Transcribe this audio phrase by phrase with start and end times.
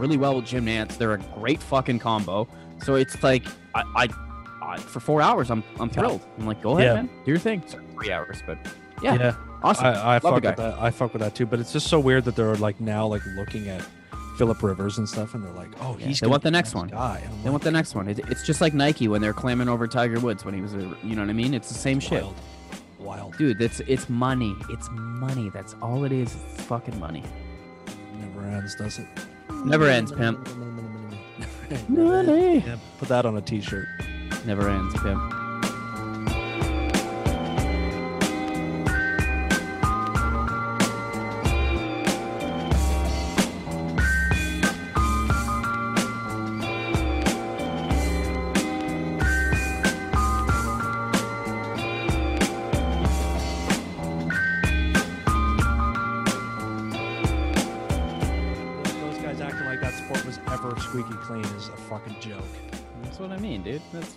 [0.00, 0.96] really well with Jim Nantz.
[0.98, 2.48] They're a great fucking combo.
[2.82, 3.44] So it's like
[3.74, 4.08] I, I,
[4.62, 6.22] I for four hours, I'm I'm thrilled.
[6.38, 6.94] I'm like, go ahead, Yeah.
[6.94, 7.62] man, do your thing.
[7.66, 8.58] Sorry, three hours, but
[9.02, 9.34] yeah, yeah.
[9.62, 9.86] awesome.
[9.86, 10.58] I, I fuck with that.
[10.60, 11.46] I fuck with that too.
[11.46, 13.84] But it's just so weird that they're like now like looking at
[14.38, 16.88] Philip Rivers and stuff, and they're like, oh, Yeah, he's they want the next one.
[16.88, 17.18] guy.
[17.22, 18.08] And I'm they like, want the next one.
[18.08, 20.78] It, it's just like Nike when they're clamming over Tiger Woods when he was a,
[21.02, 21.52] you know what I mean?
[21.52, 22.22] It's the same shit.
[22.22, 22.34] wild,
[22.98, 23.36] wild.
[23.36, 24.54] Dude, it's it's money.
[24.70, 25.50] It's money.
[25.50, 26.34] That's all it is.
[26.54, 27.22] It's fucking money.
[28.18, 29.06] Never ends, does it?
[29.64, 30.48] Never ends, pimp.
[31.88, 32.58] Money.
[32.58, 33.86] Yeah, put that on a t-shirt.
[34.44, 35.39] Never ends, pimp.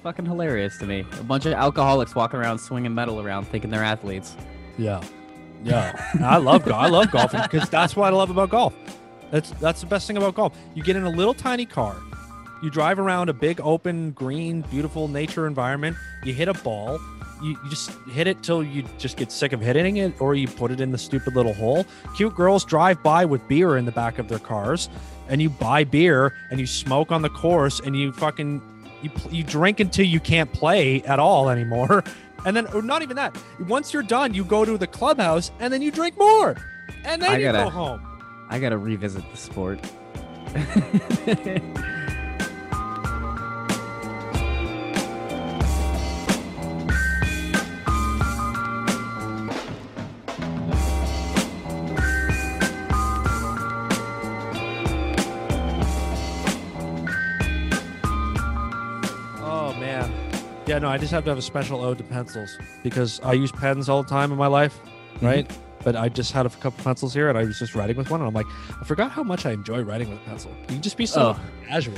[0.04, 1.06] Fucking hilarious to me.
[1.20, 4.36] A bunch of alcoholics walking around swinging metal around thinking they're athletes.
[4.78, 5.02] Yeah,
[5.64, 6.12] yeah.
[6.22, 6.70] I love.
[6.70, 8.76] I love golfing because that's what I love about golf.
[9.32, 10.56] That's that's the best thing about golf.
[10.76, 11.96] You get in a little tiny car,
[12.62, 15.96] you drive around a big open green beautiful nature environment.
[16.24, 17.00] You hit a ball.
[17.42, 20.48] You, you just hit it till you just get sick of hitting it, or you
[20.48, 21.86] put it in the stupid little hole.
[22.16, 24.88] Cute girls drive by with beer in the back of their cars,
[25.28, 28.62] and you buy beer and you smoke on the course, and you fucking
[29.04, 32.04] you you drink until you can't play at all anymore.
[32.46, 33.38] And then, or not even that.
[33.70, 36.58] Once you're done, you go to the clubhouse and then you drink more,
[37.06, 38.06] and then I you gotta- go home.
[38.50, 39.80] I gotta revisit the sport.
[60.74, 60.80] yeah.
[60.80, 63.90] No, I just have to have a special ode to pencils because I use pens
[63.90, 64.80] all the time in my life,
[65.16, 65.26] Mm-hmm.
[65.26, 65.58] right?
[65.84, 68.22] But I just had a couple pencils here, and I was just writing with one,
[68.22, 68.46] and I'm like,
[68.82, 70.50] I forgot how much I enjoy writing with a pencil.
[70.62, 71.40] You can just be so Oh.
[71.68, 71.96] casual.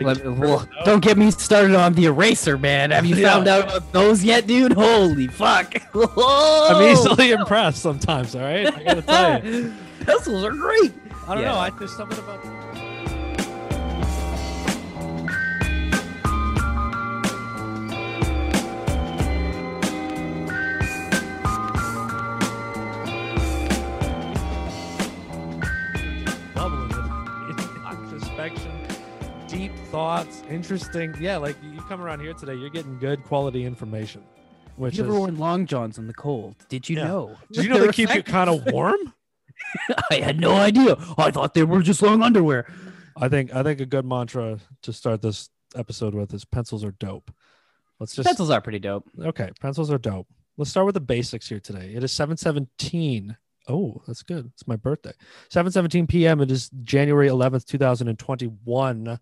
[0.00, 2.90] Like, just- well, don't get me started on the eraser, man.
[2.90, 4.72] Have you found out about those yet, dude?
[4.72, 5.72] Holy fuck!
[5.94, 8.34] I'm easily impressed sometimes.
[8.34, 9.72] All right, I gotta tell you.
[10.00, 10.92] Pencils are great.
[11.28, 11.52] I don't Yeah.
[11.52, 11.58] know.
[11.58, 12.44] I there's something about.
[30.06, 31.12] Thoughts, interesting.
[31.20, 34.22] Yeah, like you come around here today, you're getting good quality information.
[34.76, 36.54] Which you is, ever worn long johns in the cold?
[36.68, 37.08] Did you Yeah.
[37.08, 37.36] know?
[37.50, 39.12] did you know They're keep you kind of warm?
[40.12, 40.96] I had no idea.
[41.18, 42.72] I thought they were just long underwear.
[43.16, 46.92] I think I think a good mantra to start this episode with is pencils are
[46.92, 47.32] dope.
[47.98, 49.08] Let's just Pencils are pretty dope.
[49.20, 49.50] okay.
[49.60, 50.28] Pencils are dope.
[50.56, 51.94] Let's start with the basics here today.
[51.96, 53.36] It is seven seventeen.
[53.66, 54.52] Oh, that's good.
[54.54, 55.14] It's my birthday.
[55.50, 56.40] Seven seventeen p.m.
[56.40, 59.18] It is January eleventh, two thousand and twenty-one.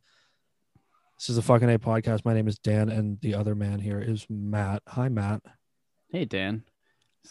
[1.19, 2.25] This is the fucking A podcast.
[2.25, 4.83] My name is Dan, and the other man here is Matt.
[4.89, 5.43] Hi, Matt.
[6.11, 6.65] Hey, Dan.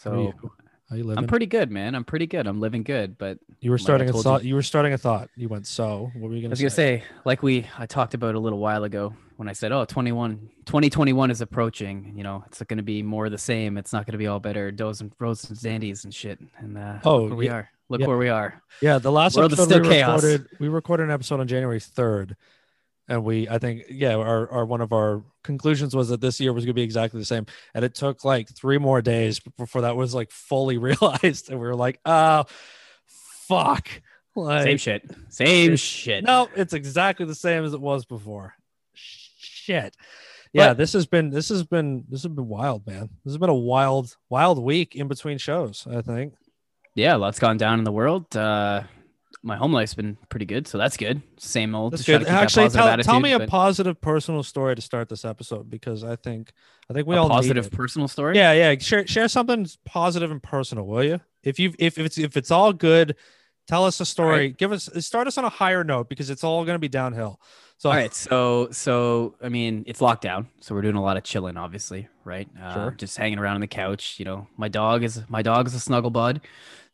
[0.02, 0.50] How are So you?
[0.90, 1.18] How you living?
[1.24, 1.94] I'm pretty good, man.
[1.94, 2.46] I'm pretty good.
[2.46, 4.42] I'm living good, but you were like starting a thought.
[4.42, 4.54] you- You.
[4.54, 5.28] were starting a thought.
[5.36, 6.10] You went so.
[6.14, 6.64] What were you gonna was say?
[6.64, 9.84] gonna say, like we I talked about a little while ago when I said, "Oh,
[9.84, 12.12] 21, 2021 is approaching.
[12.16, 13.78] You know, it's going to be more of the same.
[13.78, 16.76] It's not going to be all better does and roses and dandies and shit." And
[16.76, 17.54] uh, Oh, we yeah.
[17.54, 17.70] are.
[17.88, 18.06] Look Yeah.
[18.06, 18.62] where we are.
[18.82, 20.22] Yeah, the last World is episode we chaos.
[20.22, 22.36] recorded, we recorded an episode on January third,
[23.08, 26.52] and we, I think, yeah, our, our one of our conclusions was that this year
[26.52, 29.82] was going to be exactly the same, and it took like three more days before
[29.82, 32.44] that was like fully realized, and we were like, oh,
[33.06, 33.88] fuck,
[34.36, 35.10] like, Same shit.
[35.28, 36.24] Same it- shit.
[36.24, 38.54] no, it's exactly the same as it was before.
[38.94, 39.96] Shit.
[40.52, 43.10] Yeah, But- this has been this has been this has been wild, man.
[43.24, 45.86] This has been a wild, wild week in between shows.
[45.90, 46.34] I think.
[46.94, 48.36] Yeah, lots gone down in the world.
[48.36, 48.84] Uh,
[49.44, 51.20] my home life's been pretty good, so that's good.
[51.36, 51.92] Same old.
[51.92, 52.20] That's good.
[52.20, 55.24] to keep that Actually, tell, attitude, tell me a positive personal story to start this
[55.24, 56.52] episode because I think
[56.88, 57.72] I think we all need positive it.
[57.72, 58.36] personal story.
[58.36, 58.74] Yeah, yeah.
[58.78, 61.20] Share share something positive and personal, will you?
[61.42, 63.16] If you if if it's if it's all good,
[63.68, 64.38] tell us a story.
[64.38, 64.56] right.
[64.56, 67.38] Give us start us on a higher note because it's all going to be downhill.
[67.84, 71.22] So All right, so so I mean it's lockdown, so we're doing a lot of
[71.22, 72.48] chilling, obviously, right?
[72.58, 72.90] Uh, Sure.
[72.92, 74.18] Just hanging around on the couch.
[74.18, 76.40] You know, my dog is my dog is a snuggle bud,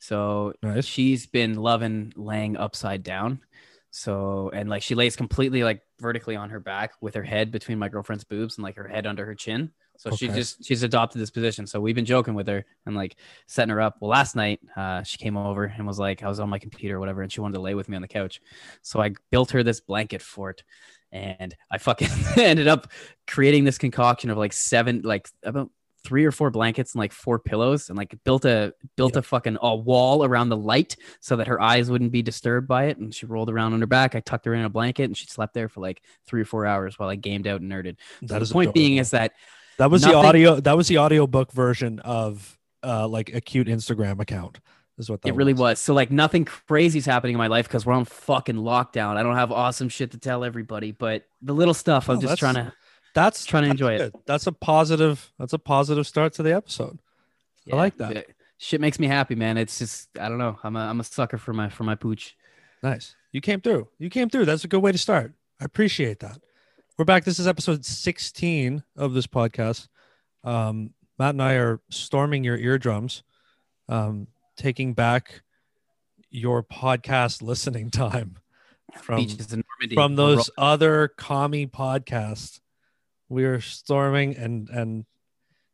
[0.00, 0.84] so nice.
[0.84, 3.38] she's been loving laying upside down.
[3.92, 7.78] So and like she lays completely like vertically on her back with her head between
[7.78, 9.70] my girlfriend's boobs and like her head under her chin.
[10.00, 11.66] So she just she's adopted this position.
[11.66, 13.16] So we've been joking with her and like
[13.46, 13.98] setting her up.
[14.00, 16.96] Well, last night uh, she came over and was like, I was on my computer
[16.96, 18.40] or whatever, and she wanted to lay with me on the couch.
[18.80, 20.64] So I built her this blanket fort,
[21.12, 22.08] and I fucking
[22.38, 22.90] ended up
[23.26, 25.70] creating this concoction of like seven, like about
[26.02, 29.58] three or four blankets and like four pillows, and like built a built a fucking
[29.60, 32.96] a wall around the light so that her eyes wouldn't be disturbed by it.
[32.96, 34.14] And she rolled around on her back.
[34.14, 36.64] I tucked her in a blanket, and she slept there for like three or four
[36.64, 37.98] hours while I gamed out and nerded.
[38.26, 39.32] So That the point being is that
[39.80, 40.60] that was the audio.
[40.60, 44.60] That was the audiobook version of uh like a cute Instagram account.
[44.98, 45.78] Is what that it really was.
[45.78, 49.16] So like nothing crazy is happening in my life because we're on fucking lockdown.
[49.16, 52.38] I don't have awesome shit to tell everybody, but the little stuff I'm Oh, just
[52.38, 52.72] trying to
[53.14, 54.14] That's Trying to that's enjoy it.
[54.26, 55.32] That's a positive.
[55.38, 56.98] That's a positive start to the episode.
[57.72, 58.26] I like that.
[58.58, 59.56] Shit makes me happy, man.
[59.56, 60.58] It's just I don't know.
[60.62, 62.36] I'm a I'm a sucker for my for my pooch.
[62.82, 63.14] Nice.
[63.32, 63.88] You came through.
[63.98, 64.44] You came through.
[64.44, 65.32] That's a good way to start.
[65.60, 66.38] I appreciate that.
[67.00, 67.24] We're back.
[67.24, 69.88] This is episode 16 of this podcast.
[70.44, 73.22] Um, Matt and I are storming your eardrums,
[73.88, 74.26] um,
[74.58, 75.40] taking back
[76.28, 78.36] your podcast listening time
[79.00, 79.94] from Normandy.
[79.94, 82.60] from those other commie podcasts.
[83.30, 85.06] We are storming and and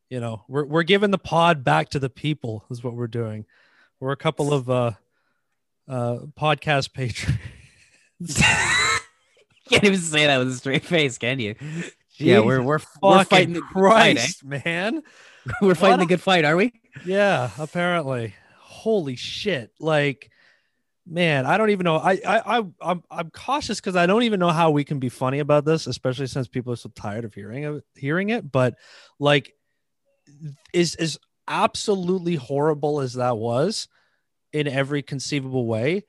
[0.08, 3.46] you know we're we're giving the pod back to the people is what we're doing.
[3.98, 4.92] We're a couple of uh
[5.88, 7.40] uh podcast patrons.
[9.70, 11.54] Can't even say that with a straight face, can you?
[12.16, 14.20] yeah, we're we're, we're Fucking fighting the good fight, eh?
[14.20, 15.02] Christ, man.
[15.62, 16.72] We're fighting the good fight, are we?
[17.04, 18.34] Yeah, apparently.
[18.58, 19.70] Holy shit.
[19.78, 20.28] Like
[21.06, 21.96] man, I don't even know.
[21.96, 25.08] I I, I I'm I'm cautious because I don't even know how we can be
[25.08, 28.50] funny about this, especially since people are so tired of hearing of hearing it.
[28.50, 28.74] But
[29.18, 29.54] like
[30.72, 33.88] is is absolutely horrible as that was
[34.52, 36.04] in every conceivable way,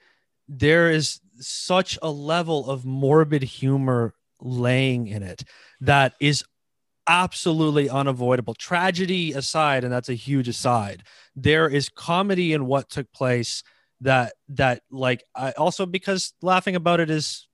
[0.47, 5.43] there is such a level of morbid humor laying in it
[5.81, 6.43] that is
[7.07, 8.53] absolutely unavoidable.
[8.53, 11.03] Tragedy aside, and that's a huge aside,
[11.35, 13.63] there is comedy in what took place
[14.01, 17.47] that that like I also because laughing about it is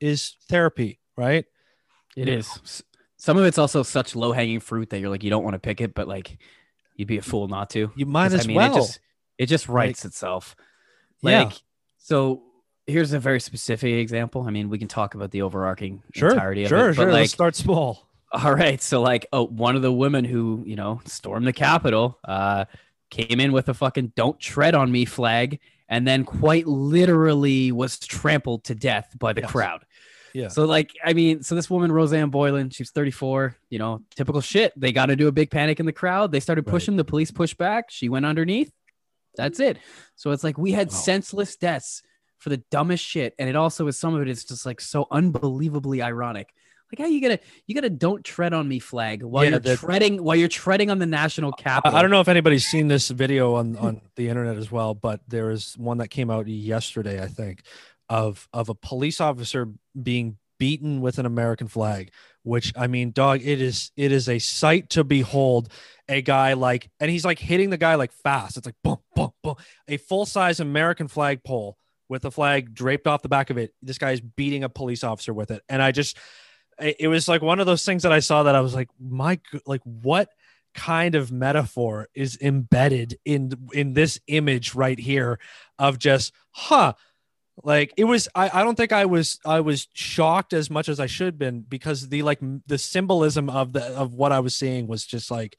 [0.00, 1.44] is therapy, right?
[2.16, 2.82] It is.
[3.18, 5.60] Some of it's also such low hanging fruit that you're like you don't want to
[5.60, 6.38] pick it, but like
[6.96, 7.90] you'd be a fool not to.
[7.96, 8.72] You might as I mean, well.
[8.72, 9.00] It just,
[9.38, 10.56] it just writes itself.
[11.22, 11.44] Yeah.
[11.44, 11.52] Like,
[11.98, 12.42] so
[12.86, 14.44] here's a very specific example.
[14.46, 16.94] I mean, we can talk about the overarching sure, entirety sure, of it.
[16.96, 17.06] sure.
[17.06, 18.08] But Let's start small.
[18.32, 18.80] all right.
[18.82, 22.64] So like, oh, one of the women who, you know, stormed the Capitol, uh,
[23.10, 27.98] came in with a fucking don't tread on me flag and then quite literally was
[27.98, 29.50] trampled to death by the Yes.
[29.50, 29.84] crowd.
[30.32, 30.46] Yeah.
[30.46, 34.72] So like, I mean, so this woman, Rosanne Boyland, she's 34, you know, typical shit.
[34.76, 36.30] They got to do a big panic in the crowd.
[36.30, 36.70] They started Right.
[36.70, 37.90] pushing, the police pushed back.
[37.90, 38.72] She went underneath.
[39.36, 39.78] That's it.
[40.14, 40.94] So it's like we had Wow.
[40.98, 42.02] senseless deaths
[42.40, 43.34] for the dumbest shit.
[43.38, 46.52] And it also is some of it is just like so unbelievably ironic.
[46.92, 47.38] Like how you gotta
[47.68, 50.90] you gotta don't tread on me flag while Yeah, you're that- treading while you're treading
[50.90, 51.94] on the national capital.
[51.96, 54.94] I, I don't know if anybody's seen this video on on the internet as well,
[54.94, 57.62] but there is one that came out yesterday, I think,
[58.08, 59.68] of of a police officer
[60.02, 62.10] being beaten with an American flag.
[62.42, 65.68] Which I mean, dog, it is it is a sight to behold.
[66.08, 68.56] A guy like, and he's like hitting the guy like fast.
[68.56, 69.54] It's like boom, boom, boom.
[69.86, 71.76] A full size American flag pole
[72.10, 73.72] with a flag draped off the back of it.
[73.80, 76.18] This guy's beating a police officer with it, and I just,
[76.78, 79.40] it was like one of those things that I saw that I was like, my,
[79.64, 80.28] like what
[80.74, 85.38] kind of metaphor is embedded in in this image right here
[85.78, 86.92] of just huh
[87.64, 91.00] like it was I, I don't think i was i was shocked as much as
[91.00, 94.54] i should have been because the like the symbolism of the of what i was
[94.54, 95.56] seeing was just like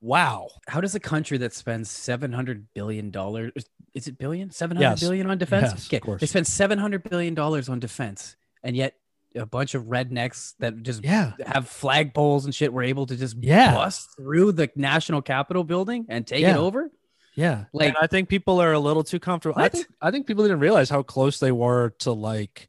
[0.00, 3.52] wow How does a country that spends seven hundred billion dollars
[3.92, 4.50] is it billion?
[4.50, 5.00] Seven hundred Yes.
[5.00, 5.70] billion on defense?
[5.72, 5.98] Yes, of okay.
[6.00, 6.20] course.
[6.20, 8.94] They spend seven hundred billion dollars on defense, and yet
[9.34, 13.36] a bunch of rednecks that just yeah have flagpoles and shit were able to just
[13.40, 13.74] Yeah.
[13.74, 16.54] bust through the national capitol building and take Yeah.
[16.54, 16.90] it over.
[17.36, 20.26] yeah Like- and i think people are a little too comfortable i think i think
[20.26, 22.68] people didn't realize how close they were to like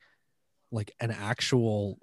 [0.72, 1.98] like an actual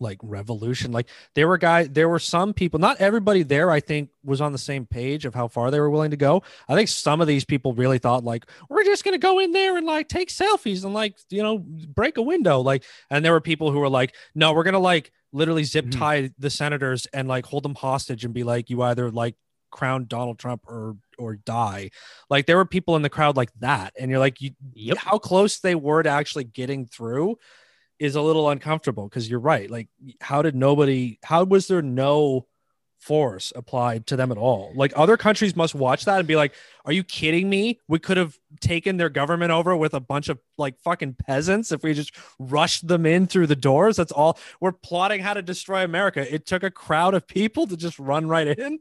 [0.00, 4.10] like revolution like there were guys there were some people not everybody there i think
[4.24, 6.88] was on the same page of how far they were willing to go i think
[6.88, 9.86] some of these people really thought like we're just going to go in there and
[9.86, 13.72] like take selfies and like you know break a window like and there were people
[13.72, 15.98] who were like no we're going to like literally zip Mhm.
[15.98, 19.34] tie the senators and like hold them hostage and be like you either like
[19.70, 21.90] crown donald trump or or die
[22.30, 24.96] like there were people in the crowd like that and you're like you Yep.
[24.96, 27.36] how close they were to actually getting through
[27.98, 29.70] is a little uncomfortable because you're right.
[29.70, 29.88] Like,
[30.20, 32.46] how did nobody, how was there no
[32.98, 34.72] force applied to them at all.
[34.74, 37.80] Like other countries must watch that and be like, "Are you kidding me?
[37.88, 41.82] We could have taken their government over with a bunch of like fucking peasants if
[41.82, 43.96] we just rushed them in through the doors.
[43.96, 44.38] That's all.
[44.60, 46.32] We're plotting how to destroy America.
[46.32, 48.78] It took a crowd of people to just run right in."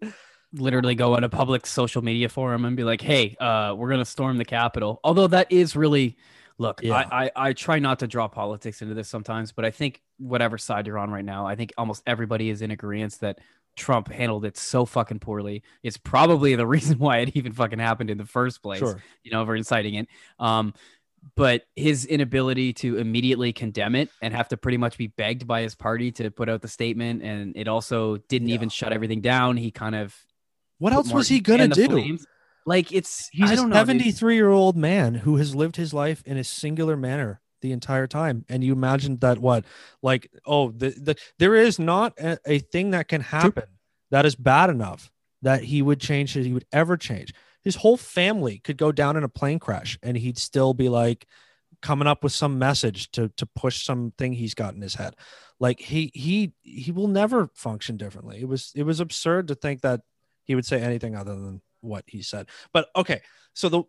[0.53, 4.05] literally go on a public social media forum and be like, "Hey, uh, we're gonna
[4.05, 6.15] storm the Capitol." Although that is really,
[6.57, 6.93] look, Yeah.
[6.95, 10.57] I, I I try not to draw politics into this sometimes, but I think whatever
[10.57, 13.39] side you're on right now, I think almost everybody is in agreement that
[13.75, 15.61] Trump handled it so fucking poorly.
[15.83, 18.79] It's probably the reason why it even fucking happened in the first place.
[18.79, 19.01] Sure.
[19.23, 20.07] You know, for inciting it.
[20.39, 20.73] Um,
[21.35, 25.61] but his inability to immediately condemn it and have to pretty much be begged by
[25.61, 28.55] his party to put out the statement, and it also didn't Yeah.
[28.55, 29.57] even shut everything down.
[29.57, 30.15] He kind of
[30.79, 31.87] What else more was he gonna do?
[31.87, 32.25] flames.
[32.67, 33.75] Like it's He's I a don't know.
[33.75, 38.07] 73 year old man who has lived his life in a singular manner the entire
[38.07, 38.43] time.
[38.49, 39.63] And you imagine that what,
[40.03, 43.63] like, oh, the, the there is not a, a thing that can happen
[44.11, 45.09] that is bad enough
[45.43, 47.33] that he would change, that he would ever change.
[47.63, 51.25] His whole family could go down in a plane crash and he'd still be like
[51.81, 55.15] coming up with some message to to push something he's got in his head.
[55.57, 58.41] Like he he he will never function differently.
[58.41, 60.01] It was it was absurd to think that
[60.43, 62.47] he would say anything other than what he said.
[62.73, 63.21] But okay,
[63.53, 63.83] so the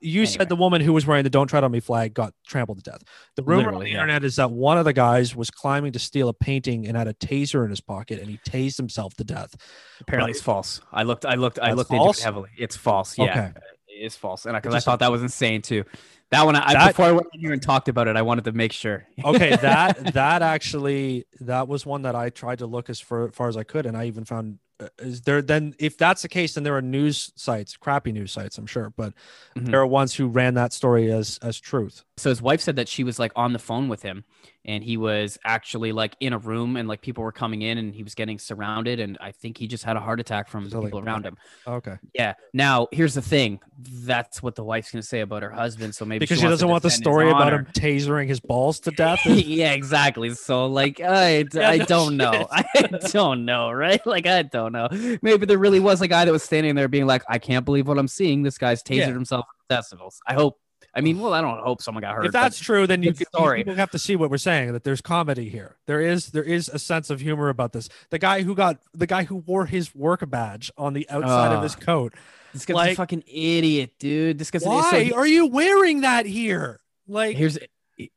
[0.00, 0.26] you Anyway.
[0.26, 2.88] said the woman who was wearing the "Don't Tread on Me" flag got trampled to
[2.88, 3.02] death.
[3.34, 3.94] The rumor on the yeah.
[3.94, 7.08] internet is that one of the guys was climbing to steal a painting and had
[7.08, 9.56] a taser in his pocket, and he tased himself to death.
[10.00, 10.36] Apparently, Right.
[10.36, 10.80] it's false.
[10.92, 11.26] I looked.
[11.26, 11.58] I looked.
[11.58, 12.18] I looked false?
[12.18, 12.50] into it heavily.
[12.58, 13.18] It's false.
[13.18, 13.52] Yeah, Okay.
[13.88, 14.46] it is false.
[14.46, 15.82] And I Just- thought that was insane too.
[16.30, 18.44] That one, I, That- before I went in here and talked about it, I wanted
[18.44, 19.04] to make sure.
[19.24, 23.48] Okay, that that actually that was one that I tried to look as far, far
[23.48, 24.60] as I could, and I even found
[24.98, 28.58] is there then if that's the case, then there are news sites, crappy news sites,
[28.58, 29.12] I'm sure, but
[29.56, 29.66] Mhm.
[29.66, 32.04] there are ones who ran that story as as truth.
[32.16, 34.24] so his wife said that she was like on the phone with him
[34.64, 37.94] and he was actually like in a room and like people were coming in and
[37.94, 40.78] he was getting surrounded and i think he just had a heart attack from So,
[40.78, 41.36] like, people around him.
[41.66, 42.34] Oh, okay, yeah.
[42.52, 43.60] Now here's the thing.
[43.78, 46.50] That's what the wife's going to say about her husband so maybe because she to
[46.50, 49.20] doesn't want the story about him tasering his balls to death.
[49.26, 50.34] yeah exactly.
[50.34, 52.46] So like i, Yeah, I no don't know.
[52.50, 52.64] I
[53.12, 54.04] don't know right?
[54.06, 54.88] Like i don't know.
[55.22, 57.86] Maybe there really was a guy that was standing there being like i can't believe
[57.88, 58.42] what i'm seeing.
[58.42, 59.06] This guy's tasered Yeah.
[59.12, 60.58] himself testicles i hope
[60.94, 63.20] i mean well i don't hope someone got hurt if that's true, then you, it's
[63.20, 63.60] you story.
[63.60, 64.72] people have to see what we're saying.
[64.72, 65.76] That there's comedy here.
[65.86, 67.88] There is there is a sense of humor about this.
[68.10, 71.58] The guy who got the guy who wore his work badge on the outside of
[71.58, 71.62] Ah.
[71.62, 72.14] his coat.
[72.52, 74.38] This guy's Like- a fucking idiot, dude.
[74.38, 76.80] This guy's Why so he- are you wearing that here?
[77.08, 77.58] Like here's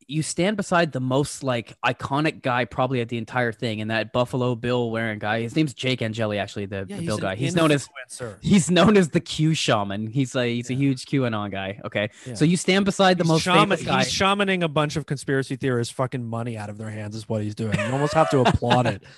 [0.07, 4.13] you stand beside the most like iconic guy probably at the entire thing, and that
[4.13, 5.41] Buffalo Bill wearing guy.
[5.41, 7.35] His name's Jake Angeli, actually, the, yeah, the Bill guy.
[7.35, 7.87] He's known as
[8.41, 10.07] he's known as the Q shaman.
[10.07, 10.79] He's like he's a Yeah.
[10.79, 11.79] huge QAnon guy.
[11.85, 12.33] Okay, Yeah.
[12.35, 14.03] so you stand beside the He's most shaman, famous guy.
[14.03, 17.43] he's shamaning a bunch of conspiracy theorists fucking money out of their hands is what
[17.43, 17.77] he's doing.
[17.77, 19.03] You almost have to applaud it.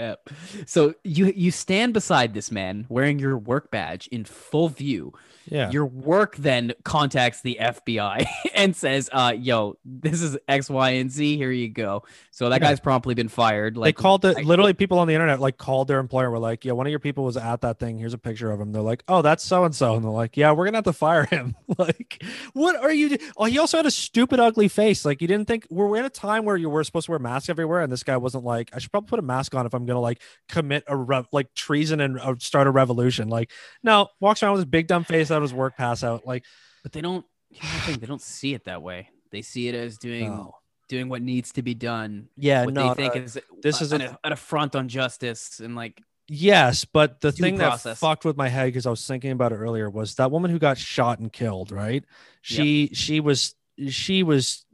[0.00, 0.30] Yep.
[0.66, 5.12] So you you stand beside this man wearing your work badge in full view.
[5.50, 5.70] Yeah.
[5.70, 11.10] Your work then contacts the FBI and says, uh, yo, this is X, Y, and
[11.10, 11.36] Z.
[11.36, 12.04] Here you go.
[12.30, 12.68] So that Yeah.
[12.68, 13.76] guy's promptly been fired.
[13.76, 16.64] they called it I- literally people on the internet like called their employer were like
[16.64, 18.82] yeah one of your people was at that thing here's a picture of him they're
[18.82, 21.24] like oh that's so and so and they're like yeah we're gonna have to fire
[21.24, 22.22] him like
[22.52, 25.46] what are you do- oh he also had a stupid ugly face like you didn't
[25.46, 28.02] think we're in a time where you were supposed to wear masks everywhere and this
[28.02, 30.84] guy wasn't like i should probably put a mask on if i'm gonna like commit
[30.86, 33.50] a rev- like treason and uh, start a revolution like
[33.82, 36.44] no walks around with his big dumb face out of his work pass out like
[36.82, 39.08] but they don't here's the thing, they don't see it that way.
[39.30, 40.54] They see it as doing no.
[40.88, 42.28] doing what needs to be done.
[42.36, 43.22] yeah what no they think no.
[43.22, 47.42] is this a- is an, an affront on justice and like Yes, but the Due
[47.42, 50.30] thing that fucked with my head because I was thinking about it earlier was that
[50.30, 51.72] woman who got shot and killed.
[51.72, 52.04] Right?
[52.40, 53.54] She she was
[53.88, 54.64] she was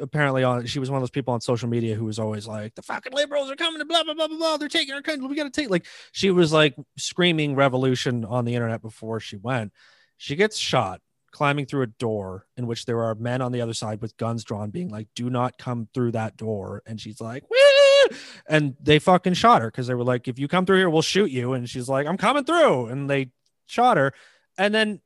[0.00, 0.66] apparently on.
[0.66, 3.12] She was one of those people on social media who was always like, "The fucking
[3.12, 4.56] liberals are coming to blah blah blah blah blah.
[4.58, 5.26] They're taking our country.
[5.26, 9.36] We got to take." Like she was like screaming revolution on the internet before she
[9.36, 9.72] went.
[10.18, 13.74] She gets shot climbing through a door in which there are men on the other
[13.74, 17.44] side with guns drawn, being like, "Do not come through that door." And she's like,
[17.48, 18.16] "Woo!"
[18.48, 21.02] and they fucking shot her because they were like, if you come through here, we'll
[21.02, 21.52] shoot you.
[21.52, 22.86] And she's like, I'm coming through.
[22.86, 23.32] And they
[23.66, 24.14] shot her.
[24.56, 25.00] And then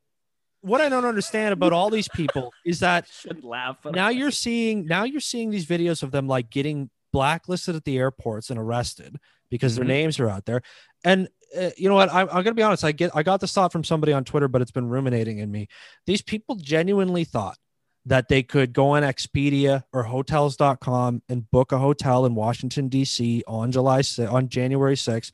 [0.60, 3.08] what I don't understand about all these people is that
[3.42, 3.78] laugh.
[3.86, 7.98] now you're seeing now you're seeing these videos of them like getting blacklisted at the
[7.98, 9.16] airports and arrested
[9.50, 9.76] because Mhm.
[9.76, 10.62] their names are out there.
[11.04, 12.12] And uh, you know what?
[12.12, 12.84] I'm, I'm gonna be honest.
[12.84, 15.50] I get I got this thought from somebody on Twitter, but it's been ruminating in
[15.50, 15.68] me.
[16.06, 17.58] These people genuinely thought
[18.06, 23.44] that they could go on Expedia or hotels.com and book a hotel in Washington D.C.
[23.46, 25.30] on July on January 6th.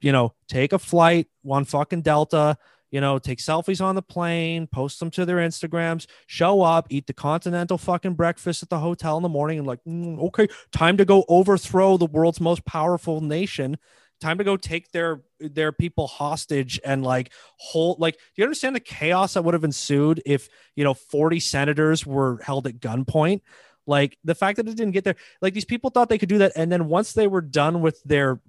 [0.00, 2.56] You know, take a flight on fucking Delta.
[2.90, 7.06] You know, take selfies on the plane, post them to their Instagrams, show up, eat
[7.06, 10.96] the continental fucking breakfast at the hotel in the morning, and like, "Mm, okay, time
[10.96, 13.76] to go overthrow the world's most powerful nation.
[14.20, 18.74] Time to go take their their people hostage and like hold like do you understand
[18.74, 23.40] the chaos that would have ensued if you know 40 senators were held at gunpoint?
[23.86, 26.38] Like the fact that it didn't get there like these people thought they could do
[26.38, 28.40] that and then once they were done with their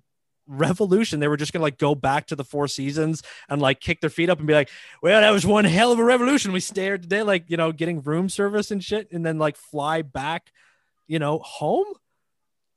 [0.47, 4.01] revolution they were just gonna like go back to the four seasons and like kick
[4.01, 4.69] their feet up and be like
[5.03, 6.51] well that was one hell of a revolution.
[6.51, 10.01] We stayed today like you know getting room service and shit and then like fly
[10.01, 10.51] back
[11.07, 11.85] you know home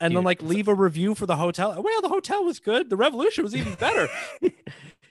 [0.03, 2.97] and then like leave a review for the hotel well the hotel was good the
[2.97, 4.09] revolution was even better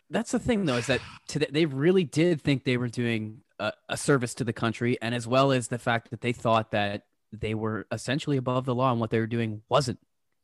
[0.10, 3.44] That's the thing, though, is that to the, they really did think they were doing
[3.60, 6.72] a, a service to the country, and as well as the fact that they thought
[6.72, 10.00] that they were essentially above the law and what they were doing wasn't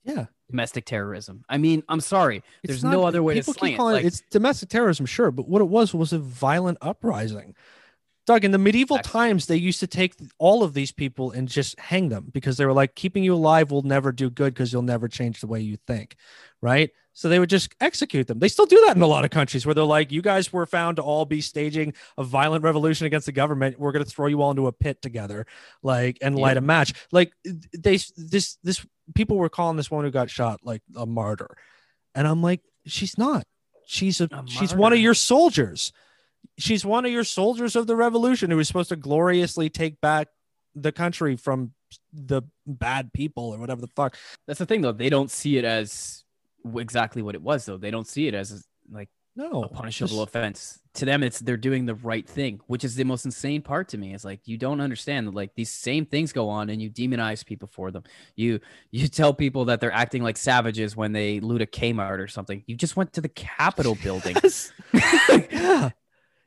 [0.06, 1.44] yeah domestic terrorism.
[1.50, 3.76] I mean, I'm sorry, It's there's not- no other way to keep it.
[3.76, 7.54] calling Like, it's domestic terrorism, sure, but what it was was a violent uprising.
[8.28, 11.80] Doug, in the medieval times, they used to take all of these people and just
[11.80, 14.82] hang them because they were like, keeping you alive will never do good because you'll
[14.82, 16.18] never change the way you think,
[16.62, 16.92] right?
[17.14, 18.38] So they would just execute them.
[18.38, 20.66] They still do that in a lot of countries where they're like, you guys were
[20.66, 23.80] found to all be staging a violent revolution against the government.
[23.80, 25.48] We're going to throw you all into a pit together,
[25.82, 26.94] like, and light a match.
[27.12, 31.58] Like, they, this, this, people were calling this woman who got shot like a martyr.
[32.14, 33.46] And I'm like, she's not.
[33.88, 35.94] She's a, A she's one of your soldiers.
[36.58, 40.28] She's one of your soldiers of the revolution who was supposed to gloriously take back
[40.76, 41.74] the country from
[42.12, 44.18] the bad people or whatever the fuck.
[44.48, 44.92] that's the thing, though.
[44.92, 46.24] They don't see it as
[46.76, 47.78] exactly what it was, though.
[47.78, 50.80] They don't see it as like No, a punishable this- offense.
[50.96, 54.00] To them, it's they're doing the right thing, which is the most insane part to
[54.00, 54.16] me.
[54.16, 57.46] Is like you don't understand that like these same things go on, and you demonize
[57.46, 58.02] people for them.
[58.36, 62.28] You you tell people that they're acting like savages when they loot a Kmart or
[62.28, 62.64] something.
[62.66, 64.36] You just went to the Capitol building,
[65.52, 65.92] yeah.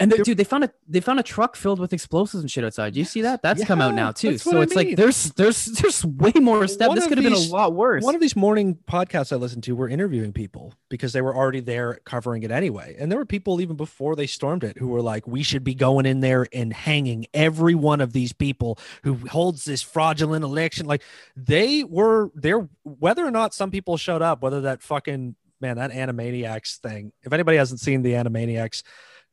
[0.00, 2.64] And they, dude, they found a they found a truck filled with explosives and shit
[2.64, 2.94] outside.
[2.94, 3.42] Do you see that?
[3.42, 4.38] That's come out now too.
[4.38, 4.88] So I it's mean.
[4.88, 6.60] like there's there's there's way more.
[6.60, 8.02] One This could have been a lot worse.
[8.02, 11.60] One of these morning podcasts I listened to were interviewing people because they were already
[11.60, 12.96] there covering it anyway.
[12.98, 15.74] And there were people even before they stormed it who were like, we should be
[15.74, 20.86] going in there and hanging every one of these people who holds this fraudulent election.
[20.86, 21.02] Like
[21.36, 25.92] they were there, whether or not some people showed up, whether that fucking man, that
[25.92, 28.82] Animaniacs thing, if anybody hasn't seen the Animaniacs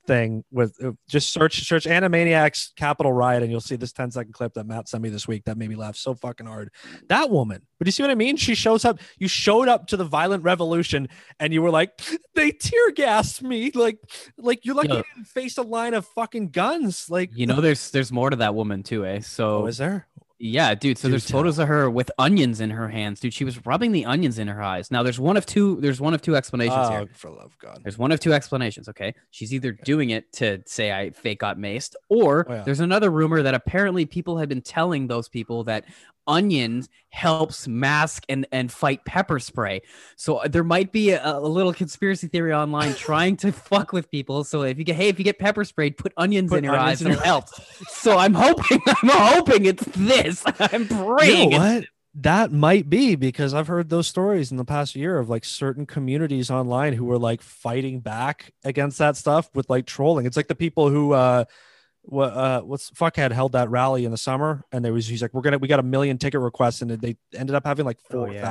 [0.08, 4.34] thing with uh, just search search Animaniacs Capitol Riot and you'll see this 10 second
[4.34, 6.72] clip that Matt sent me this week that made me laugh so fucking hard.
[7.10, 8.38] That woman, but you see what I mean?
[8.38, 9.00] She shows up.
[9.20, 12.00] You showed up to the violent revolution and you were like,
[12.36, 13.72] they tear gassed me.
[13.72, 14.00] Like,
[14.38, 14.98] like you're lucky Yo.
[14.98, 17.10] you didn't face a line of fucking guns.
[17.10, 19.20] Like, you know, there's there's more to that woman too, eh?
[19.20, 20.08] So oh, is there?
[20.40, 20.98] Yeah, dude.
[21.00, 21.40] So there's tell.
[21.40, 23.34] photos of her with onions in her hands, dude.
[23.34, 24.92] She was rubbing the onions in her eyes.
[24.92, 25.78] Now there's one of two.
[25.82, 27.08] There's one of two explanations Oh, here.
[27.14, 27.80] for love God.
[27.84, 28.88] There's one of two explanations.
[28.88, 32.62] Okay, she's either doing it to say I fake got maced, or Oh, yeah.
[32.64, 35.86] there's another rumor that apparently people had been telling those people that
[36.28, 39.82] onions helps mask and and fight pepper spray.
[40.16, 44.12] So uh, there might be a, a little conspiracy theory online trying to fuck with
[44.12, 44.44] people.
[44.44, 46.76] So if you get hey, if you get pepper sprayed, put onions Put in your
[46.76, 47.60] onions eyes, and it helps.
[47.90, 50.44] So I'm hoping, I'm hoping it's this.
[50.60, 51.50] I'm You praying.
[51.52, 51.86] know what?
[52.16, 55.86] That might be because I've heard those stories in the past year of like certain
[55.86, 60.26] communities online who were like fighting back against that stuff with like trolling.
[60.26, 61.46] It's like the people who uh
[62.10, 65.34] what uh what's fuckhead held that rally in the summer and there was he's like
[65.34, 68.26] we're gonna we got a million ticket requests and they ended up having like Oh,
[68.26, 68.42] four yeah.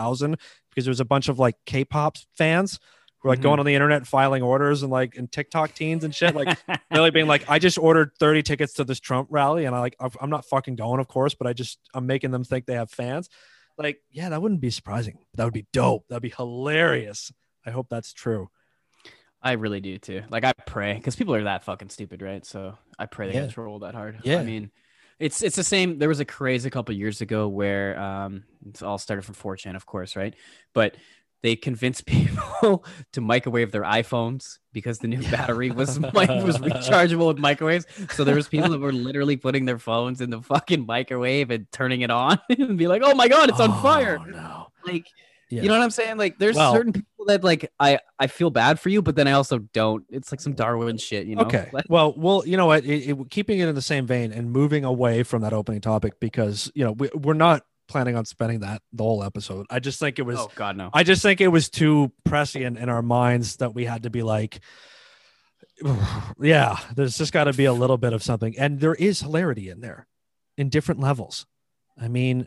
[0.70, 2.78] because there was a bunch of like K-pop fans
[3.20, 3.44] who were like Mhm.
[3.44, 6.58] going on the internet filing orders and like and TikTok teens and shit like
[6.90, 9.96] really being like, I just ordered 30 tickets to this Trump rally, and I like,
[10.20, 12.90] I'm not fucking going, of course, but I just, I'm making them think they have
[12.90, 13.30] fans.
[13.78, 15.18] Like, yeah, that wouldn't be surprising.
[15.34, 16.04] That would be dope.
[16.08, 17.32] That'd be hilarious.
[17.64, 18.48] I hope that's true.
[19.46, 20.22] I really do too.
[20.30, 22.44] Like I pray because people are that fucking stupid, right?
[22.44, 23.42] So I pray they Yeah.
[23.46, 24.18] get trolled that hard.
[24.24, 24.40] Yeah.
[24.40, 24.70] I mean,
[25.18, 25.98] it's it's the same.
[25.98, 29.76] There was a craze a couple years ago where um, it's all started from 4chan,
[29.76, 30.34] of course, right?
[30.74, 30.96] But
[31.42, 37.38] they convinced people to microwave their iPhones because the new battery was was rechargeable with
[37.38, 37.86] microwaves.
[38.14, 41.70] So there was people that were literally putting their phones in the fucking microwave and
[41.70, 44.66] turning it on and be like, "Oh my god, it's on fire!" Oh, no.
[44.84, 45.06] Like
[45.48, 45.62] Yeah.
[45.62, 46.16] you know what I'm saying?
[46.16, 49.26] Like there's Well- certain people that like I I feel bad for you, but then
[49.28, 50.04] I also don't.
[50.10, 51.42] It's like some Darwin shit, you know?
[51.42, 51.68] Okay.
[51.72, 52.84] Like, Well, well, you know what?
[52.84, 56.18] It, it, keeping it in the same vein and moving away from that opening topic
[56.20, 59.66] because you know we, we're not planning on spending that the whole episode.
[59.70, 60.38] I just think it was.
[60.38, 60.90] oh god, no.
[60.92, 64.22] I just think it was too prescient in our minds that we had to be
[64.22, 64.60] like,
[66.40, 68.58] yeah, there's just got to be a little bit of something.
[68.58, 70.06] And there is hilarity in there
[70.56, 71.46] in different levels.
[72.00, 72.46] I mean,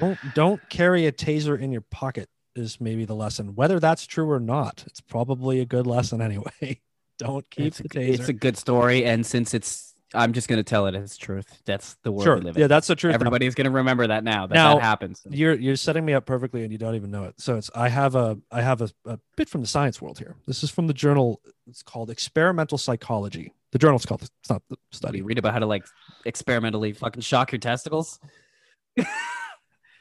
[0.00, 3.54] don't, don't carry a taser in your pocket is maybe the lesson.
[3.54, 6.80] Whether that's true or not, it's probably a good lesson anyway.
[7.18, 8.14] don't keep It's a, the taser.
[8.14, 11.46] it's a good story, and since it's I'm just gonna tell it as truth.
[11.64, 12.36] That's the world sure.
[12.36, 13.14] we live Yeah, that's the truth.
[13.14, 14.46] Everybody's gonna remember that now.
[14.46, 15.26] That Now, that happens.
[15.28, 17.88] you're you're setting me up perfectly and you don't even know it so it's i
[17.88, 20.86] have a i have a, a bit from the science world here this is from
[20.86, 25.38] the journal it's called experimental psychology the journal's called it's not the study You read
[25.38, 25.84] about how to like
[26.24, 28.20] experimentally fucking shock your testicles.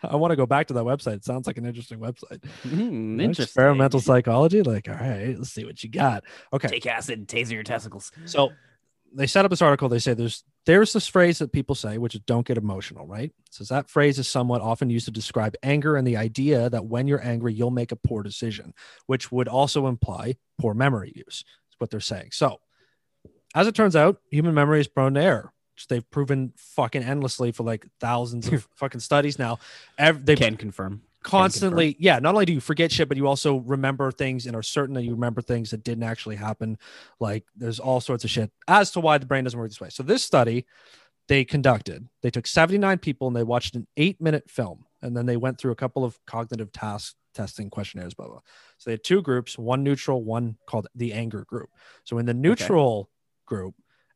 [0.12, 1.16] i want to go back to that website.
[1.16, 2.44] It sounds like an interesting website.
[2.64, 3.44] Hmm, interesting.
[3.44, 4.62] experimental psychology?
[4.62, 6.24] Like all right let's see what you got.
[6.54, 6.68] Okay.
[6.68, 8.12] Take acid taser your testicles.
[8.26, 8.52] so
[9.14, 9.88] they set up this article.
[9.88, 13.32] They say there's there's this phrase that people say which is don't get emotional right?
[13.52, 17.08] Says that phrase is somewhat often used to describe anger and the idea that when
[17.08, 18.74] you're angry you'll make a poor decision
[19.06, 22.30] which would also imply poor memory use is what they're saying.
[22.32, 22.60] So
[23.54, 25.54] as it turns out human memory is prone to error
[25.90, 29.60] they've proven fucking endlessly for like thousands of fucking studies now.
[29.98, 31.02] They've Can confirm.
[31.24, 34.62] constantly yeah not only do you forget shit but you also remember things and are
[34.62, 36.78] certain that you remember things that didn't actually happen.
[37.20, 39.90] Like there's all sorts of shit as to why the brain doesn't work this way.
[39.90, 40.66] So this study
[41.28, 42.08] they conducted.
[42.22, 45.58] They took 79 people and they watched an eight minute film and then they went
[45.58, 48.40] through a couple of cognitive task testing questionnaires blah blah
[48.78, 51.70] so they had two groups one neutral one called the anger group.
[52.04, 53.10] So in the neutral
[53.46, 53.76] group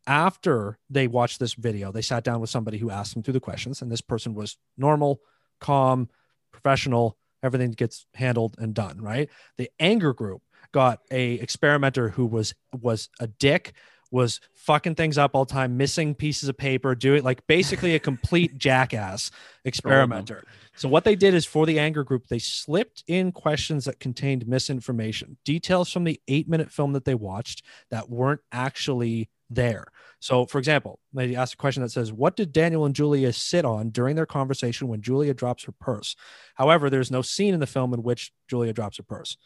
[0.10, 3.40] after they watched this video they sat down with somebody who asked them through the
[3.40, 5.22] questions and this person was normal
[5.62, 6.10] calm
[6.52, 9.30] professional everything gets handled and done right?
[9.58, 10.42] The anger group
[10.72, 13.74] got a experimenter who was was a dick
[14.12, 18.00] was fucking things up all the time missing pieces of paper doing like basically a
[18.00, 19.30] complete jackass
[19.66, 20.44] experimenter.
[20.76, 24.48] So what they did is for the anger group they slipped in questions that contained
[24.48, 29.86] misinformation details from the eight minute film that they watched that weren't actually there
[30.22, 33.64] so, for example, they asked a question that says, What did Daniel and Julia sit
[33.64, 36.18] on during their conversation when Julia drops her purse?
[36.56, 39.38] However, there's no scene in the film in which Julia drops her purse.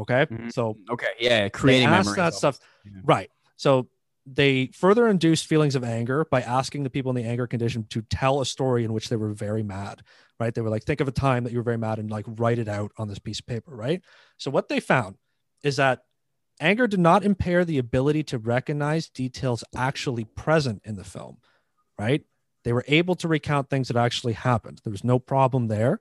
[0.00, 0.26] Okay.
[0.26, 0.52] Mhm.
[0.52, 1.06] So, Okay.
[1.20, 1.48] Yeah.
[1.48, 2.38] Creating memories that almost.
[2.38, 2.58] stuff.
[2.84, 2.92] Yeah.
[3.04, 3.30] Right.
[3.56, 3.88] So,
[4.26, 8.02] they further induced feelings of anger by asking the people in the anger condition to
[8.02, 10.02] tell a story in which they were very mad.
[10.40, 10.52] Right.
[10.52, 12.58] They were like, Think of a time that you were very mad and like write
[12.58, 13.70] it out on this piece of paper.
[13.76, 14.02] Right.
[14.38, 15.18] So, what they found
[15.62, 16.00] is that
[16.60, 21.38] anger did not impair the ability to recognize details actually present in the film,
[21.98, 22.22] right?
[22.64, 24.80] They were able to recount things that actually happened.
[24.82, 26.00] There was no problem there.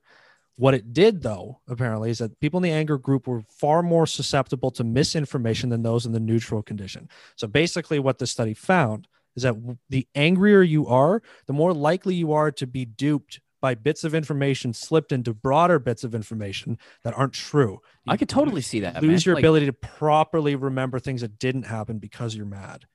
[0.57, 4.07] What it did, though, apparently, is that people in the anger group were far more
[4.07, 7.09] susceptible to misinformation than those in the neutral condition.
[7.35, 9.55] So basically, what the study found is that
[9.89, 14.13] the angrier you are, the more likely you are to be duped by bits of
[14.13, 17.79] information slipped into broader bits of information that aren't true.
[18.07, 19.01] I could totally see that.
[19.01, 19.31] lose man.
[19.31, 22.85] your Like, ability to properly remember things that didn't happen because you're mad.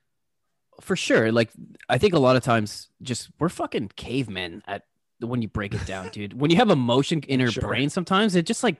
[0.79, 1.29] for sure.
[1.29, 1.49] Like
[1.89, 4.83] I think a lot of times, just we're fucking cavemen at
[5.19, 6.39] when you break it down, dude.
[6.39, 7.67] When you have emotion in your Sure.
[7.67, 8.77] brain, sometimes it just like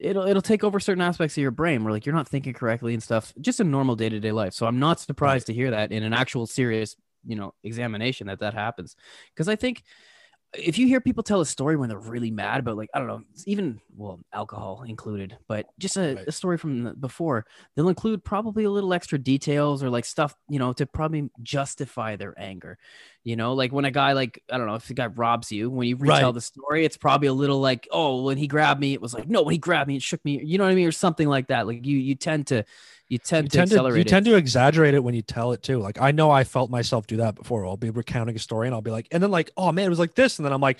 [0.00, 2.94] it'll it'll take over certain aspects of your brain where like you're not thinking correctly
[2.94, 3.34] and stuff.
[3.42, 4.54] Just in normal day to day life.
[4.54, 6.96] So I'm not surprised to hear that in an actual serious,
[7.26, 8.96] you know, examination that that happens.
[9.34, 9.82] Because I think
[10.54, 13.08] if you hear people tell a story when they're really mad about like I don't
[13.08, 16.28] know, even well alcohol included, but just a, Right.
[16.28, 20.34] a story from the, before, they'll include probably a little extra details or like stuff
[20.48, 22.78] you know to probably justify their anger.
[23.24, 25.68] You know, like when a guy like I don't know if the guy robs you,
[25.68, 26.32] when you retell Right.
[26.32, 29.28] the story, it's probably a little like oh when he grabbed me, it was like
[29.28, 30.40] no when he grabbed me, it shook me.
[30.42, 31.66] You know what I mean, or something like that.
[31.66, 32.64] Like you you tend to
[33.08, 34.08] you tend You to tend to, accelerate you it.
[34.08, 35.78] tend to exaggerate it when you tell it too.
[35.78, 37.64] Like I know I felt myself do that before.
[37.66, 39.90] I'll be recounting a story and I'll be like, and then like, oh man, it
[39.90, 40.78] was like this, and then I'm like,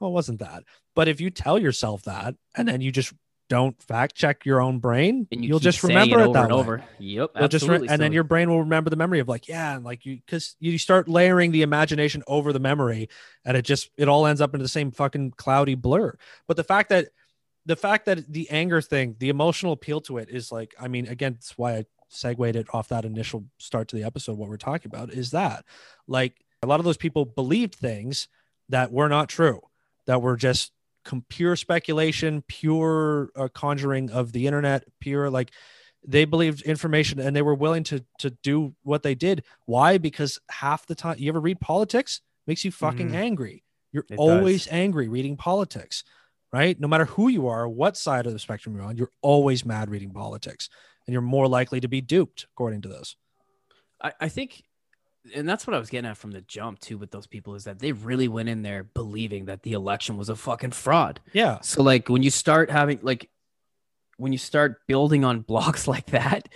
[0.00, 0.64] oh, it wasn't that.
[0.94, 3.12] But if you tell yourself that and then you just
[3.48, 6.52] don't fact check your own brain, and you you'll just remember it, over that and
[6.52, 6.58] way.
[6.58, 6.84] over.
[6.98, 9.74] Yep, You'll just re- and then your brain will remember the memory of like yeah
[9.74, 13.08] and like you because you start layering the imagination over the memory
[13.46, 16.12] and it just it all ends up into the same fucking cloudy blur
[16.46, 17.08] but the fact that
[17.68, 21.06] the fact that the anger thing the emotional appeal to it is like i mean
[21.06, 24.56] again that's why i segued it off that initial start to the episode what we're
[24.56, 25.64] talking about is that
[26.06, 28.26] like a lot of those people believed things
[28.70, 29.60] that were not true
[30.06, 30.72] that were just
[31.28, 35.50] pure speculation pure uh, conjuring of the internet pure like
[36.06, 39.42] they believed information and they were willing to to do what they did.
[39.66, 39.98] Why?
[39.98, 42.20] Because half the time you ever read politics?
[42.46, 43.14] Makes you fucking Mhm.
[43.14, 43.64] angry.
[43.92, 44.72] You're It always does.
[44.72, 46.04] angry reading politics
[46.52, 49.64] right no matter who you are what side of the spectrum you're on you're always
[49.64, 50.68] mad reading politics
[51.06, 53.16] and you're more likely to be duped according to this
[54.00, 54.62] I, I think,
[55.34, 57.64] and that's what I was getting at from the jump too with those people is
[57.64, 61.20] that they really went in there believing that the election was a fucking fraud.
[61.32, 63.28] yeah So like when you start having like
[64.16, 66.48] when you start building on blocks like that,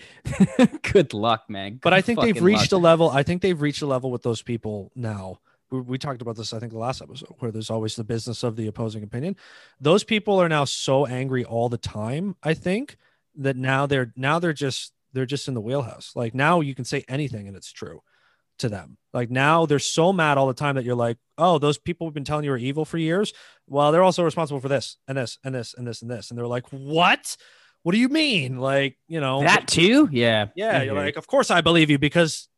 [0.92, 1.78] good luck, man.
[1.82, 2.80] but i think they've reached luck.
[2.80, 5.38] a level i think they've reached a level with those people now
[5.80, 8.56] we, talked about this i think the last episode where there's always the business of
[8.56, 9.36] the opposing opinion
[9.80, 12.96] those people are now so angry all the time i think
[13.34, 16.84] that now they're now they're just they're just in the wheelhouse like now you can
[16.84, 18.02] say anything and it's true
[18.62, 18.96] to them.
[19.12, 22.14] Like now they're so mad all the time that you're like, oh, those people have
[22.14, 23.32] been telling you are evil for years.
[23.68, 26.30] Well, they're also responsible for this and this and this and this and this.
[26.30, 27.36] And they're like, what?
[27.82, 28.58] What do you mean?
[28.58, 30.08] Like, you know, That too?
[30.10, 30.48] Yeah.
[30.54, 32.48] yeah, you're like, of course I believe you because,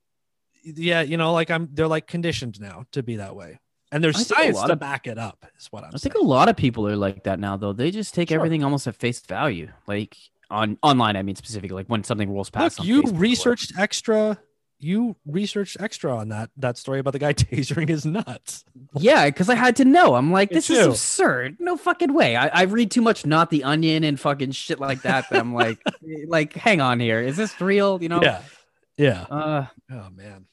[0.65, 3.61] yeah, you know, like I'm, they're like conditioned now to be that way,
[3.93, 5.45] and there's I science to of- back it up.
[5.59, 6.13] Is what I'm I saying.
[6.13, 7.73] think a lot of people are like that now, though.
[7.73, 8.37] They just take Sure.
[8.39, 10.17] everything almost at face value, like
[10.51, 11.17] on online.
[11.17, 12.79] I mean, specifically, like when something rolls past.
[12.79, 14.39] Look, you Facebook or researched extra.
[14.81, 18.65] You researched extra on that that story about the guy tasering his nuts.
[18.99, 20.15] Yeah, because I had to know.
[20.15, 21.57] I'm like, this is absurd.
[21.59, 22.37] No fucking way.
[22.37, 25.31] I, I read too much, not the onion and fucking shit like that.
[25.31, 25.79] That I'm like,
[26.27, 27.21] like, hang on here.
[27.21, 28.03] Is this real?
[28.03, 28.21] You know?
[28.23, 28.43] Yeah,
[28.99, 29.23] yeah.
[29.23, 30.47] Uh, Oh man.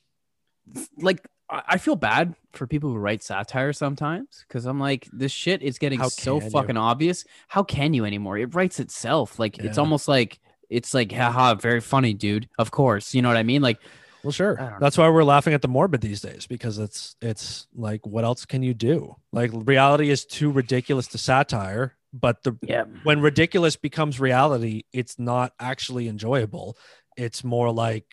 [0.97, 5.61] Like I feel bad for people who write satire sometimes because I'm like, this shit
[5.61, 6.51] is getting How so can you?
[6.51, 7.25] fucking obvious.
[7.49, 8.37] How can you anymore?
[8.37, 9.37] It writes itself.
[9.37, 12.47] Like it's almost like it's like, haha, very funny, dude.
[12.57, 13.61] Of course, you know what I mean.
[13.61, 13.79] Like,
[14.23, 14.55] Well, sure.
[14.55, 14.77] Don't know.
[14.79, 18.45] That's why we're laughing at the morbid these days because it's it's like, what else
[18.45, 19.17] can you do?
[19.33, 25.19] Like reality is too ridiculous to satire, but the yeah, when ridiculous becomes reality, it's
[25.19, 26.77] not actually enjoyable.
[27.17, 28.05] It's more like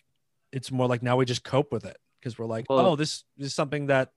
[0.51, 3.23] it's more like now we just cope with it because we're like, Well- oh, this
[3.37, 4.11] is something that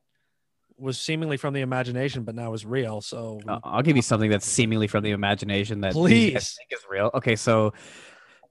[0.78, 3.00] was seemingly from the imagination, but now is real.
[3.00, 6.32] So we- Uh, I'll give you something that's seemingly from the imagination that Please.
[6.58, 7.10] think is real.
[7.14, 7.72] Okay, so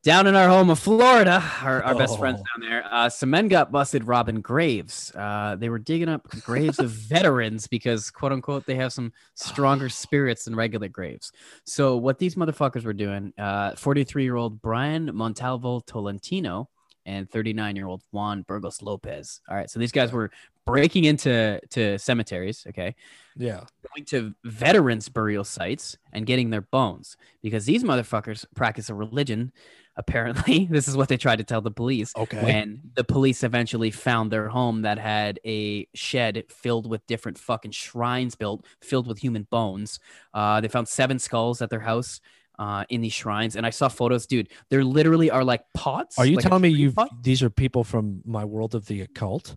[0.03, 2.43] down in our home of Florida, our, our best friends Oh.
[2.61, 5.11] down there, uh, some men got busted robbing graves.
[5.13, 9.89] Uh, they were digging up graves of veterans because, quote unquote, they have some stronger
[10.03, 11.31] spirits than regular graves.
[11.65, 13.33] So what these motherfuckers were doing,
[13.77, 16.69] 43 year old Brian Montalvo Tolentino
[17.05, 19.41] and 39 year old Juan Burgos Lopez.
[19.49, 20.31] All right, so these guys were
[20.65, 22.65] breaking into to cemeteries.
[22.69, 22.95] Okay?
[23.35, 28.93] Yeah, going to veterans burial sites and getting their bones because these motherfuckers practice a
[28.93, 29.51] religion
[29.97, 30.67] apparently.
[30.71, 34.31] This is what they tried to tell the police okay, when the police eventually found
[34.31, 39.47] their home that had a shed filled with different fucking shrines built filled with human
[39.49, 39.99] bones.
[40.33, 42.21] Uh, they found seven skulls at their house
[42.59, 46.25] uh, in these shrines and i saw photos dude there literally are like pots Are
[46.25, 49.55] you like telling me you these are people from my world of the occult?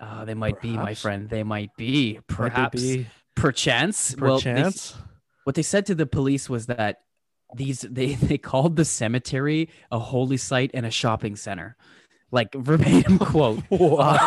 [0.00, 2.14] uh, they might be my friend they might be.
[2.14, 2.80] Might perhaps.
[2.82, 4.16] be, perchance.
[4.16, 4.70] Well they-
[5.44, 7.02] what they said to the police was that
[7.54, 11.76] these they they called the cemetery a holy site and a shopping center.
[12.30, 13.62] Like verbatim quote.
[13.70, 14.18] Uh,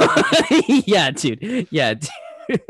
[0.86, 1.68] yeah dude.
[1.72, 2.62] Yeah dude.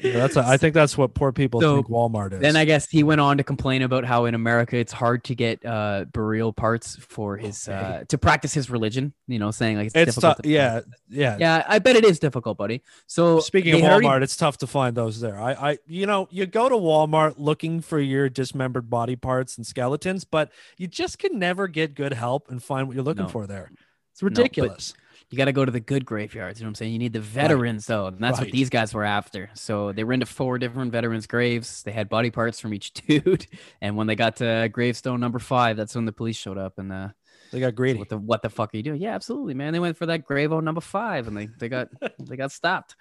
[0.00, 2.40] Yeah, that's a, I think that's what poor people So, think Walmart is.
[2.40, 5.34] then i guess he went on to complain about how in america it's hard to
[5.34, 9.86] get uh burial parts for his uh to practice his religion you know saying like
[9.86, 10.42] it's, it's difficult tough.
[10.44, 14.06] to- Yeah, yeah, yeah i bet it is difficult buddy so Speaking of had already-
[14.06, 15.38] Walmart, it's tough to find those there.
[15.40, 19.66] I, I, you know, you go to Walmart looking for your dismembered body parts and
[19.66, 23.28] skeletons, but you just can never get good help and find what you're looking No.
[23.30, 23.70] for there.
[24.12, 24.94] It's but- ridiculous.
[25.30, 26.58] You got to go to the good graveyards.
[26.58, 26.92] You know what I'm saying?
[26.94, 28.06] You need the veterans, though.
[28.06, 28.46] And that's Right.
[28.46, 29.50] what these guys were after.
[29.52, 31.82] So they were into four different veterans' graves.
[31.82, 33.46] They had body parts from each dude.
[33.82, 36.78] And when they got to gravestone number five, that's when the police showed up.
[36.78, 37.08] And uh,
[37.52, 37.98] they got greedy.
[37.98, 39.02] what the what the fuck are you doing?
[39.02, 39.74] Yeah, absolutely, man.
[39.74, 41.88] They went for that grave on number five, and they they got
[42.18, 42.96] they got stopped.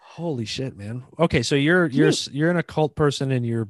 [0.00, 1.04] Holy shit, man.
[1.18, 3.68] Okay, so you're you're you're an occult person and you're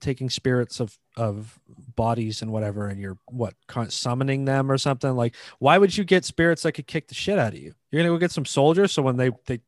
[0.00, 1.58] taking spirits of of
[1.96, 3.54] bodies and whatever and you're what
[3.88, 7.38] summoning them or something like why would you get spirits that could kick the shit
[7.38, 9.60] out of you you're gonna go get some soldiers so when they they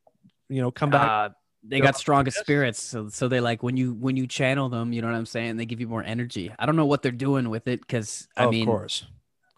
[0.49, 1.29] you know come back Uh,
[1.67, 5.01] they got stronger spirits, so so they like when you when you channel them, you
[5.01, 5.57] know what I'm saying?
[5.57, 6.53] They give you more energy.
[6.59, 9.07] I don't know what they're doing with it because I Oh, mean, of course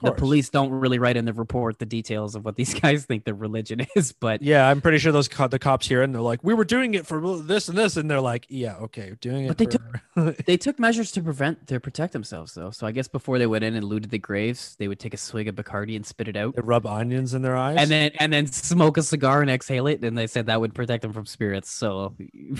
[0.03, 3.25] the police don't really write in the report the details of what these guys think
[3.25, 6.21] their religion is, but Yeah, I'm pretty sure those co- the cops here and they're
[6.23, 9.45] like, we were doing it for this and this, and they're like, yeah, okay, doing
[9.47, 9.49] it.
[9.49, 9.83] But they took-
[10.47, 12.71] they took measures to prevent to protect themselves though.
[12.71, 15.19] So I guess before they went in and looted the graves, they would take a
[15.19, 16.55] swig of Bacardi and spit it out.
[16.57, 17.77] they rub onions in their eyes.
[17.79, 20.75] And then and then smoke a cigar and exhale it, and they said that would
[20.75, 21.71] protect them from spirits.
[21.71, 22.15] So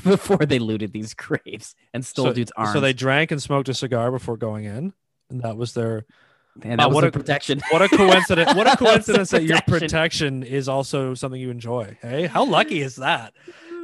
[0.05, 3.69] before they looted these graves and stole so, dude's arms, so they drank and smoked
[3.69, 4.93] a cigar before going in,
[5.31, 6.07] and that was their.
[6.63, 7.61] And Wow, that was what a protection.
[7.71, 8.55] What a coincidence!
[8.55, 9.81] what a That coincidence that your protection.
[9.89, 11.97] protection is also something you enjoy.
[12.03, 13.35] Hey, how lucky is that?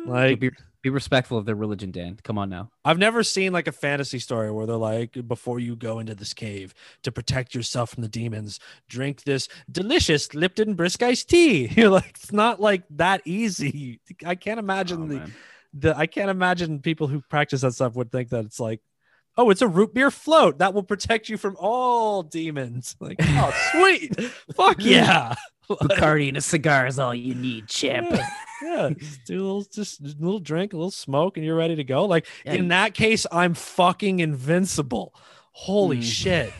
[0.06, 0.50] Like, be,
[0.82, 2.18] be respectful of their religion, Dan.
[2.24, 2.70] Come on now.
[2.84, 6.34] I've never seen like a fantasy story where they're like, before you go into this
[6.34, 8.58] cave to protect yourself from the demons,
[8.88, 11.66] drink this delicious Lipton brisk iced tea.
[11.76, 14.00] You're like, it's not like that easy.
[14.26, 15.32] I can't imagine Oh, the, man.
[15.74, 18.80] the I can't imagine people who practice that stuff would think that it's like,
[19.36, 22.96] oh, it's a root beer float that will protect you from all demons.
[23.00, 24.20] Like, oh, sweet,
[24.56, 25.34] fuck yeah.
[25.70, 28.08] Bacardi and a cigar is all you need, champ.
[28.10, 28.28] Yeah,
[28.62, 31.76] yeah, just do a little, just a little drink, a little smoke, and you're ready
[31.76, 32.04] to go.
[32.04, 32.54] Like Yeah.
[32.54, 35.14] in that case, I'm fucking invincible.
[35.52, 36.02] Holy Mm.
[36.02, 36.52] shit!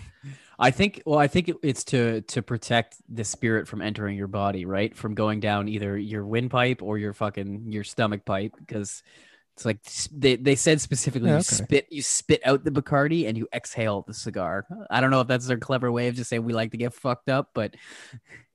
[0.59, 1.03] I think.
[1.05, 4.95] Well, I think it- it's to to protect the spirit from entering your body, right?
[4.97, 9.03] From going down either your windpipe or your fucking your stomach pipe, because
[9.55, 9.79] it's like
[10.13, 11.57] they, they said specifically Yeah, you okay.
[11.57, 14.67] spit you spit out the Bacardi and you exhale the cigar.
[14.91, 16.95] I don't know if that's their clever way of just saying we like to get
[16.95, 17.75] fucked up, but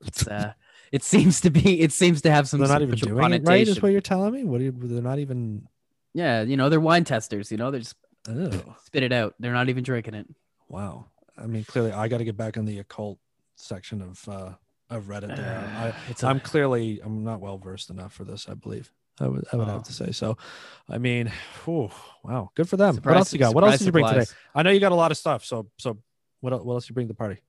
[0.05, 0.53] it's uh
[0.91, 3.67] it seems to be it seems to have some They're not even doing it right.
[3.67, 4.43] Is what you're telling me?
[4.43, 4.62] What?
[4.62, 5.67] Are you, they're not even.
[6.13, 7.51] Yeah, you know they're wine testers.
[7.51, 7.95] You know they're just
[8.29, 9.36] Oh, spit it out.
[9.39, 10.27] They're not even drinking it.
[10.67, 11.05] wow.
[11.38, 13.19] I mean, clearly, I got to get back in the occult
[13.55, 14.53] section of uh,
[14.89, 15.36] of Reddit.
[15.36, 18.49] There, it's I, I'm clearly I'm not well versed enough for this.
[18.49, 18.91] I believe.
[19.19, 19.71] I would I would Oh.
[19.71, 20.38] have to say so.
[20.89, 21.32] I mean,
[21.65, 21.89] whew,
[22.23, 22.95] wow, good for them.
[22.95, 23.56] Surprise- what else you got?
[23.56, 24.25] What else did you bring today?
[24.56, 25.43] I know you got a lot of stuff.
[25.45, 25.97] So so
[26.41, 27.41] what what else you bring to the party?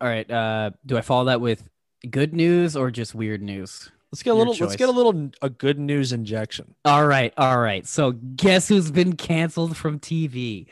[0.00, 0.28] All right.
[0.28, 1.68] Uh, do I follow that with
[2.10, 3.90] good news or just weird news?
[4.10, 4.54] Let's get a little.
[4.54, 6.74] Let's get a little a good news injection.
[6.84, 7.32] All right.
[7.38, 7.86] All right.
[7.86, 10.66] So guess who's been canceled from TV?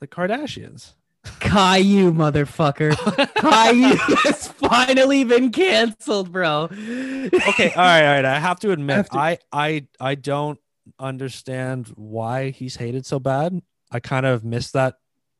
[0.00, 0.94] The Kardashians.
[1.40, 2.94] Caillou, motherfucker.
[3.34, 6.64] Caillou has finally been canceled, bro.
[6.64, 10.58] okay all right all right i have to admit have to- I, I i don't
[10.98, 13.60] understand why he's hated so bad
[13.90, 14.94] i kind of missed that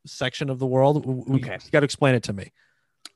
[0.06, 1.04] section of the world
[1.36, 1.58] Okay.
[1.64, 2.52] you got to explain it to me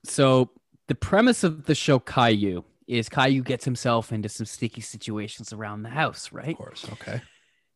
[0.04, 0.50] So
[0.88, 5.82] the premise of the show Caillou is Caillou gets himself into some sticky situations around
[5.82, 6.50] the house, right?
[6.50, 7.20] of course okay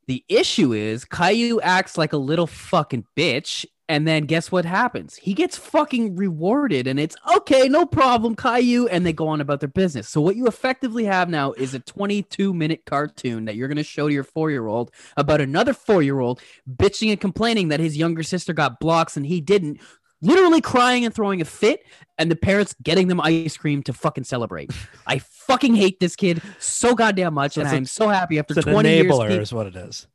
[0.06, 5.16] The issue is Caillou acts like a little fucking bitch, and then guess what happens?
[5.16, 9.60] He gets fucking rewarded, and it's okay, no problem, Caillou, and they go on about
[9.60, 10.08] their business.
[10.08, 14.08] So what you effectively have now is a 22 minute cartoon that you're gonna show
[14.08, 17.96] to your four year old about another four year old bitching and complaining that his
[17.96, 19.80] younger sister got blocks and he didn't.
[20.22, 21.84] Literally crying and throwing a fit,
[22.16, 24.70] and the parents getting them ice cream to fucking celebrate.
[25.06, 28.72] I fucking hate this kid so goddamn much, and I'm so happy after it's an
[28.72, 29.06] 20 years.
[29.06, 30.06] enabler is what it is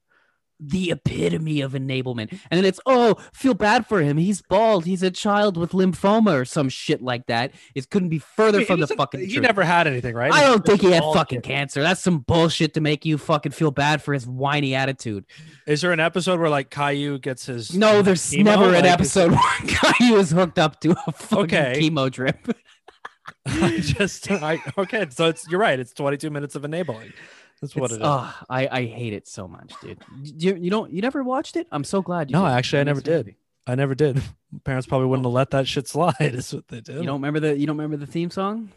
[0.60, 2.32] the epitome of enablement.
[2.52, 4.18] And then it's, oh, feel bad for him.
[4.18, 4.86] He's bald.
[4.86, 7.52] He's a child with lymphoma or some shit like that.
[7.76, 9.44] It couldn't be further He from the fucking he truth.
[9.44, 11.48] never had anything right I don't think he had fucking kid.
[11.48, 11.82] cancer.
[11.82, 15.26] That's some bullshit to make you fucking feel bad for his whiny attitude.
[15.66, 18.44] is there an episode where like caillou gets his No, there's chemo?
[18.44, 21.74] never an Like, is- episode where Caillou is hooked up to a fucking Okay.
[21.80, 22.48] chemo drip.
[23.46, 27.14] I just I okay so it's you're right it's 22 minutes of enabling
[27.62, 30.00] that's what It's- it is oh, I, I hate it so much, dude.
[30.24, 31.68] You, you don't you never watched it?
[31.72, 32.52] I'm so glad you No, did.
[32.52, 33.36] actually, I never did.
[33.68, 34.22] i never did
[34.64, 37.40] parents probably wouldn't have let that shit slide is what they did You don't remember
[37.40, 38.70] the you don't remember the theme song?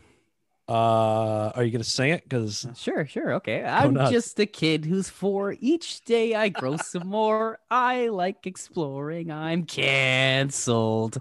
[0.68, 3.64] uh are you gonna sing it because Sure, sure, okay.
[3.64, 4.12] I'm nuts.
[4.12, 5.57] just a kid who's four.
[5.61, 7.59] Each day I grow some more.
[7.71, 9.33] I like exploring.
[9.33, 11.18] I'm canceled.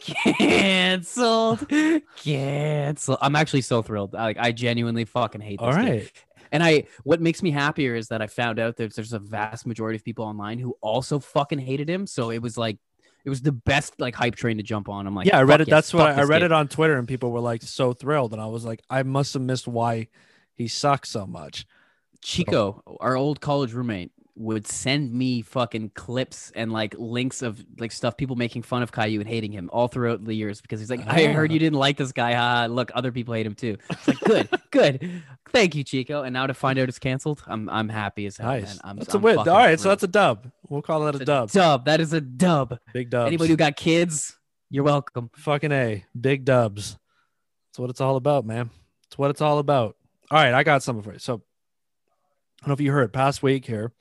[0.00, 1.68] canceled.
[2.16, 3.18] Canceled.
[3.20, 4.12] I'm actually so thrilled.
[4.12, 5.66] Like I genuinely fucking hate this.
[5.66, 6.10] all right
[6.52, 9.66] And I what makes me happier is that I found out that there's a vast
[9.66, 12.06] majority of people online who also fucking hated him.
[12.06, 12.78] So it was like
[13.24, 15.06] it was the best like hype train to jump on.
[15.06, 16.46] I'm like, yeah i read it yes, that's what I, I read kid.
[16.46, 19.34] it on twitter and people were like so thrilled and i was like i must
[19.34, 20.08] have missed why
[20.54, 21.66] he sucks so much
[22.22, 27.90] Chico, our old college roommate, would send me fucking clips and like links of like
[27.92, 30.90] stuff people making fun of Caillou and hating him all throughout the years because he's
[30.90, 31.52] like, I heard Ah.
[31.54, 32.32] you didn't like this guy.
[32.34, 33.76] Ha, look, other people hate him too.
[33.90, 35.22] It's like good, good.
[35.50, 36.22] Thank you, Chico.
[36.22, 38.48] And now to find out it's canceled, I'm I'm happy as hell.
[38.50, 38.78] nice Man.
[38.84, 41.14] I'm, that's I'm a win All right, right so that's a dub we'll call that
[41.14, 41.84] a It's dub Dub.
[41.86, 42.78] That is a dub.
[42.92, 43.26] big dub.
[43.26, 44.36] Anybody who got kids,
[44.70, 45.30] you're welcome.
[45.34, 46.96] fucking a big dubs
[47.70, 48.70] that's what it's all about man
[49.06, 49.96] it's what it's all about
[50.30, 51.38] all right i got something for you so i
[52.62, 53.92] don't know if you heard past week here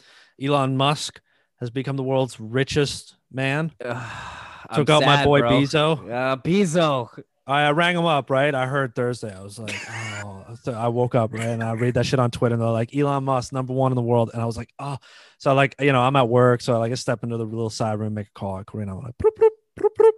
[0.41, 1.21] elon musk
[1.59, 5.51] has become the world's richest man Ugh, took I'm out my boy bro.
[5.51, 6.11] Bezo.
[6.11, 7.23] Uh, Bezo.
[7.47, 8.53] I rang him up, right?
[8.53, 9.33] I heard Thursday.
[9.33, 11.47] I was like, oh, so I woke up, right?
[11.47, 13.95] And I read that shit on Twitter and they're like, Elon Musk, number one in
[13.95, 14.31] the world.
[14.33, 14.97] And I was like, oh,
[15.37, 16.59] so like, you know, I'm at work.
[16.61, 18.57] So I like I step into the little side room, make a call.
[18.57, 20.11] I Karina, I'm like, bloop, bloop, bloop, bloop.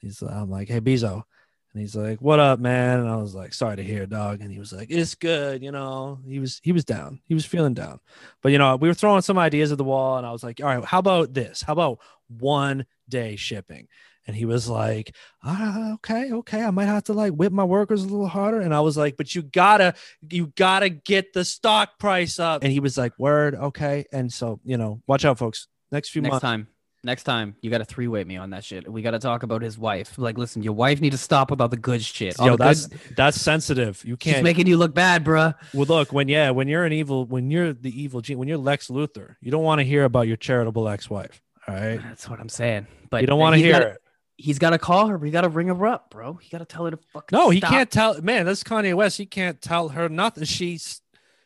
[0.00, 1.24] He's, I'm like, hey, Bezo.
[1.74, 3.00] And he's like, what up, man?
[3.00, 4.42] And I was like, sorry to hear, dog.
[4.42, 5.62] And he was like, it's good.
[5.62, 7.20] You know, he was, he was down.
[7.24, 8.00] He was feeling down.
[8.42, 10.60] But, you know, we were throwing some ideas at the wall and I was like,
[10.60, 11.62] all right, how about this?
[11.62, 13.88] How about one day shipping?
[14.26, 16.62] And he was like, ah, okay, okay.
[16.62, 18.60] I might have to like whip my workers a little harder.
[18.60, 19.94] And I was like, but you gotta,
[20.30, 22.62] you gotta get the stock price up.
[22.62, 24.04] And he was like, word, okay.
[24.12, 25.68] And so, you know, watch out, folks.
[25.90, 26.42] Next few Next months.
[26.42, 26.68] time.
[27.04, 28.90] Next time, you got to three way me on that shit.
[28.90, 30.16] We got to talk about his wife.
[30.18, 32.38] Like, listen, your wife need to stop about the good shit.
[32.38, 34.04] All Yo, the good- that's that's sensitive.
[34.04, 34.44] You can't.
[34.44, 35.54] making you look bad, bruh.
[35.74, 38.56] well, look when yeah, when you're an evil, when you're the evil gene, when you're
[38.58, 41.42] Lex Luthor, you don't want to hear about your charitable ex-wife.
[41.66, 42.86] All right, That's what I'm saying.
[43.10, 43.98] But you don't want to hear gotta- it.
[44.36, 45.18] He's got to call her.
[45.18, 46.34] We got to ring her up, bro.
[46.34, 47.36] He got to tell her to fucking.
[47.36, 47.70] No, he stop.
[47.70, 48.20] can't tell.
[48.22, 49.18] Man, that's Kanye West.
[49.18, 50.44] He can't tell her nothing.
[50.44, 51.00] She's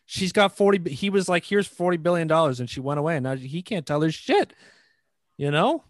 [0.05, 0.89] she's got forty.
[0.91, 3.17] He was like, "Here's forty billion dollars," and she went away.
[3.17, 4.53] And now he can't tell her shit.
[5.37, 5.83] You know?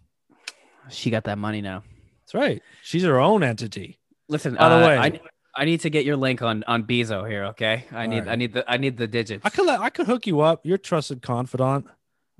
[0.90, 1.82] She got that money now.
[2.20, 2.62] That's right.
[2.82, 3.98] She's her own entity.
[4.28, 5.20] Listen, By the uh, way- I,
[5.56, 7.46] I need to get your link on on Bezo here.
[7.46, 8.28] Okay, I need right.
[8.28, 9.44] I need the I need the digits.
[9.44, 10.64] I could let, I could hook you up.
[10.64, 11.86] You're a trusted confidant.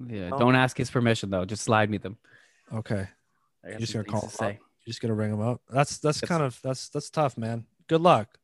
[0.07, 0.39] Yeah, Oh.
[0.39, 1.45] don't ask his permission though.
[1.45, 2.17] Just slide me them.
[2.73, 3.09] Okay.
[3.69, 4.59] Got just gonna call to say.
[4.85, 5.63] You're just gonna ring him up.
[5.69, 7.65] That's that's kind of that's that's tough, man.
[7.89, 8.39] Good luck.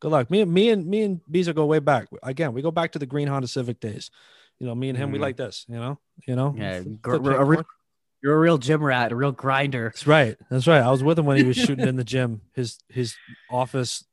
[0.00, 0.30] Good luck.
[0.30, 2.06] Me and me and me and Bezo go way back.
[2.22, 4.10] Again, we go back to the green Honda Civic days.
[4.60, 5.22] You know, me and him, we Mhm.
[5.22, 5.64] like this.
[5.68, 6.54] You know, you know.
[6.56, 7.64] Yeah, Flip gr- that a real- coin.
[8.22, 9.90] You're a real gym rat, a real grinder.
[9.94, 10.36] That's right.
[10.50, 10.82] That's right.
[10.82, 13.16] I was with him when he was shooting in the gym, his his
[13.50, 14.04] office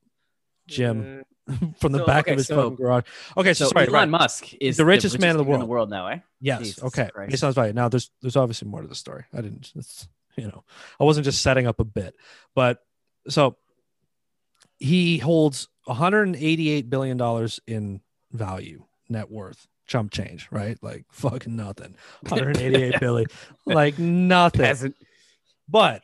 [0.67, 1.23] gym
[1.79, 3.03] from the So, back okay, of his so- garage.
[3.35, 3.87] Okay, so, So sorry.
[3.87, 4.09] Elon right.
[4.09, 5.89] Musk is The richest man in the man world.
[5.89, 6.19] now, eh?
[6.41, 6.59] Yes.
[6.59, 7.09] Jesus okay.
[7.13, 7.33] Christ.
[7.33, 7.73] It sounds right.
[7.75, 9.25] Now there's there's obviously more to the story.
[9.33, 10.63] I didn't it's, you know,
[10.99, 12.15] I wasn't just setting up a bit.
[12.55, 12.83] But
[13.27, 13.57] so
[14.77, 18.01] he holds 188 billion dollars in
[18.31, 20.77] value, net worth, chump change, right?
[20.81, 21.95] Like fucking nothing.
[22.29, 23.27] 188 billion.
[23.65, 24.61] Like nothing.
[24.65, 24.95] Peasant.
[25.67, 26.03] But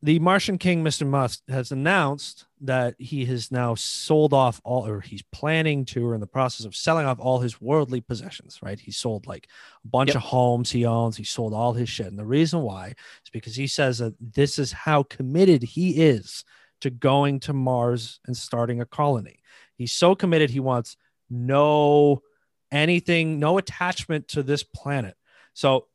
[0.00, 1.04] the Martian King, Mr.
[1.06, 6.14] Musk, has announced that he has now sold off all, or he's planning to, or
[6.14, 8.78] in the process of selling off all his worldly possessions, right?
[8.78, 9.48] He sold like
[9.84, 10.16] a bunch Yep.
[10.16, 11.16] of homes he owns.
[11.16, 12.06] He sold all his shit.
[12.06, 16.44] And the reason why is because he says that this is how committed he is
[16.80, 19.40] to going to Mars and starting a colony.
[19.76, 20.96] He's so committed, he wants
[21.28, 22.22] no
[22.70, 25.16] anything, no attachment to this planet.
[25.54, 25.86] So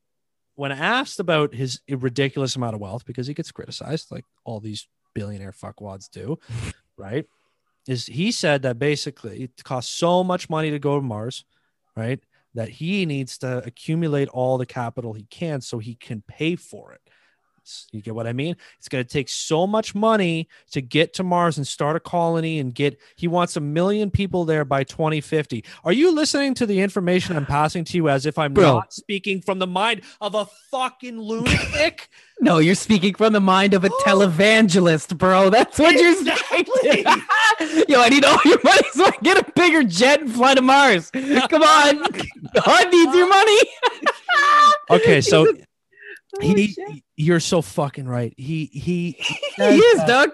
[0.56, 4.88] when asked about his ridiculous amount of wealth, because he gets criticized like all these
[5.14, 6.40] billionaire fuckwads do,
[6.98, 7.26] right?
[7.88, 11.44] Is he said that basically it costs so much money to go to Mars,
[11.96, 12.20] right?
[12.54, 16.94] That he needs to accumulate all the capital he can so he can pay for
[16.94, 17.02] it.
[17.92, 18.56] You get what I mean?
[18.78, 22.60] It's going to take so much money to get to Mars and start a colony
[22.60, 23.00] and get.
[23.16, 25.64] He wants a million people there by 2050.
[25.84, 28.64] Are you listening to the information I'm passing to you as if I'm Bro.
[28.64, 32.10] not speaking from the mind of a fucking lunatic?
[32.42, 35.50] No, you're speaking from the mind of a televangelist, bro.
[35.52, 36.66] That's what you're saying.
[37.88, 40.62] Yo, I need all your money so I get a bigger jet and fly to
[40.62, 41.10] Mars.
[41.12, 42.02] Come on.
[42.66, 43.60] God needs your money.
[44.90, 45.48] okay, so
[46.42, 47.04] he, shit.
[47.16, 48.34] you're so fucking right.
[48.38, 49.18] He he
[49.56, 50.32] he is, Doug.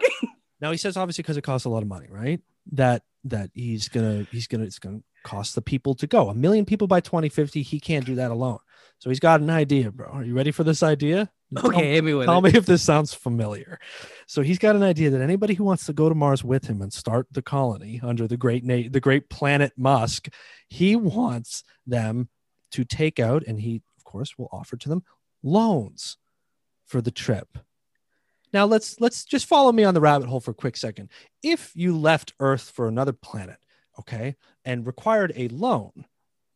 [0.61, 2.39] Now he says obviously because it costs a lot of money, right?
[2.73, 6.29] That that he's gonna he's gonna it's gonna cost the people to go.
[6.29, 7.61] A million people by 2050.
[7.61, 8.59] He can't do that alone.
[8.99, 10.07] So he's got an idea, bro.
[10.07, 11.31] Are you ready for this idea?
[11.57, 13.79] Okay, hit me Tell me if this sounds familiar.
[14.27, 16.81] So he's got an idea that anybody who wants to go to Mars with him
[16.81, 20.29] and start the colony under the great na- the great planet Musk,
[20.67, 22.29] he wants them
[22.71, 25.03] to take out, and he of course will offer to them
[25.43, 26.17] loans
[26.85, 27.57] for the trip.
[28.51, 31.09] Now let's let's just follow me on the rabbit hole for a quick second.
[31.43, 33.57] If you left Earth for another planet,
[33.99, 34.35] okay,
[34.65, 36.05] and required a loan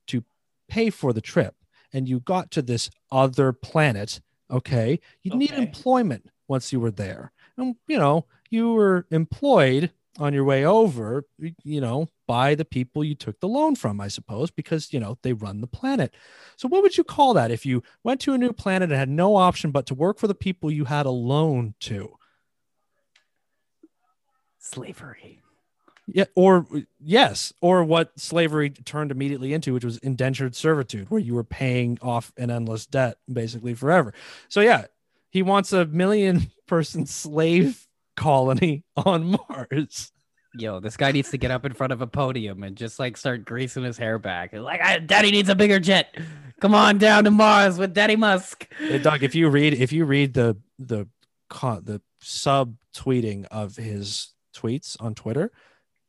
[0.08, 0.24] to
[0.68, 1.56] pay for the trip,
[1.92, 7.32] and you got to this other planet, okay, you'd need employment once you were there.
[7.58, 11.26] And you know, you were employed on your way over,
[11.64, 15.18] you know, by the people you took the loan from, I suppose, because you know
[15.24, 16.14] they run the planet.
[16.56, 19.10] So what would you call that if you went to a new planet and had
[19.10, 22.16] no option but to work for the people you had a loan to?
[24.60, 25.42] Slavery.
[26.06, 26.68] Yeah, or
[27.00, 31.98] yes, or what slavery turned immediately into, which was indentured servitude, where you were paying
[32.02, 34.14] off an endless debt basically forever.
[34.50, 34.86] So yeah,
[35.30, 40.12] he wants a million person slave colony on Mars.
[40.56, 43.18] Yo, this guy needs to get up in front of a podium and just like
[43.18, 44.54] start greasing his hair back.
[44.54, 46.16] Like, I, Daddy needs a bigger jet.
[46.62, 48.68] Come on down to Mars with Daddy Musk.
[48.78, 51.08] Hey, Doug, if you read if you read the the
[51.50, 55.52] the sub tweeting of his tweets on Twitter,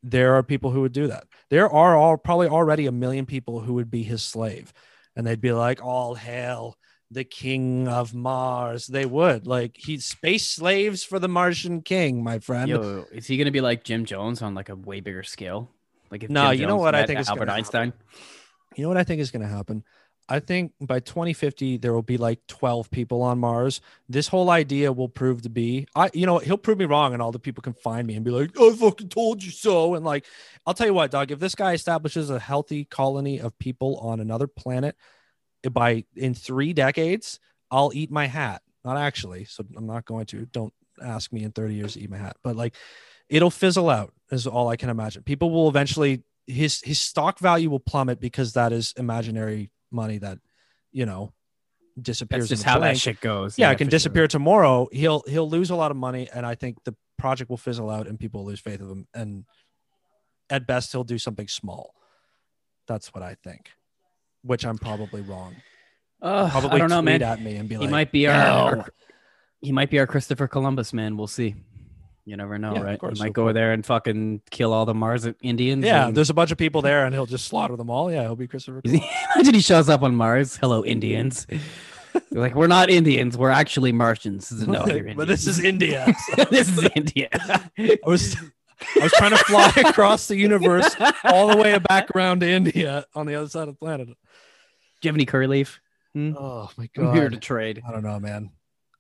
[0.03, 1.25] there are people who would do that.
[1.49, 4.73] There are all probably already a million people who would be his slave,
[5.17, 6.77] and they'd be like, "All hail
[7.15, 12.39] the king of Mars." They would like he's space slaves for the Martian king, my
[12.39, 12.69] friend.
[12.69, 15.71] Yo, is he gonna be like Jim Jones on like a way bigger scale?
[16.11, 17.93] Like if No, Jim you know Jones what I think is Albert gonna Einstein.
[18.77, 19.85] You know what I think is going to happen?
[20.27, 23.83] I think by 2050 there will be like 12 people on Mars.
[24.09, 27.21] This whole idea will prove to be I you know, he'll prove me wrong and
[27.21, 30.05] all the people can find me and be like, "I fucking told you so." And
[30.05, 30.25] like,
[30.67, 34.19] I'll tell you what, dog, if this guy establishes a healthy colony of people on
[34.19, 34.97] another planet
[35.73, 37.41] by in 3 decades,
[37.71, 38.63] I'll eat my hat.
[38.85, 40.47] Not actually, so I'm not going to.
[40.47, 42.37] Don't ask me in 30 years to eat my hat.
[42.43, 42.75] But like
[43.29, 45.23] it'll fizzle out is all I can imagine.
[45.23, 50.39] People will eventually his his stock value will plummet because that is imaginary money that
[50.93, 51.33] you know
[52.01, 52.49] disappears.
[52.49, 52.97] That's just how blank.
[52.97, 53.59] that shit goes.
[53.59, 53.97] Yeah, it can for sure.
[53.97, 54.89] disappear tomorrow.
[54.93, 58.07] He'll he'll lose a lot of money, and I think the project will fizzle out,
[58.07, 59.07] and people lose faith of him.
[59.15, 59.45] And
[60.51, 61.95] at best, he'll do something small.
[62.87, 63.71] That's what I think,
[64.45, 65.57] which I'm probably wrong.
[66.23, 67.23] Ugh, Probably I don't know, man.
[67.23, 68.87] at me and be He like, might be our,
[69.61, 71.17] he might be our Christopher Columbus, man.
[71.17, 71.55] We'll see.
[72.25, 72.99] You never know, Yeah, of right?
[72.99, 75.85] course, he might go there and fucking kill all the Mars Indians.
[75.85, 78.11] Yeah, and- there's a bunch of people there, and he'll just slaughter them all.
[78.11, 78.81] Yeah, he'll be Christopher.
[78.81, 79.07] Columbus.
[79.37, 80.57] Imagine he shows up on Mars.
[80.57, 81.47] Hello, Indians.
[82.31, 83.37] Like, we're not Indians.
[83.37, 84.53] We're actually Martians.
[84.69, 84.87] No,
[85.17, 85.59] but this is.
[85.59, 86.15] India.
[86.49, 87.29] this is India.
[87.77, 88.37] I was
[88.97, 90.95] I was trying to fly across the universe
[91.25, 94.09] all the way back around to India on the other side of the planet.
[94.09, 94.15] Do
[95.03, 95.81] you have any curry leaf?
[96.15, 96.33] Hmm?
[96.39, 97.83] Oh my I'm here to trade.
[97.87, 98.51] I don't know, man.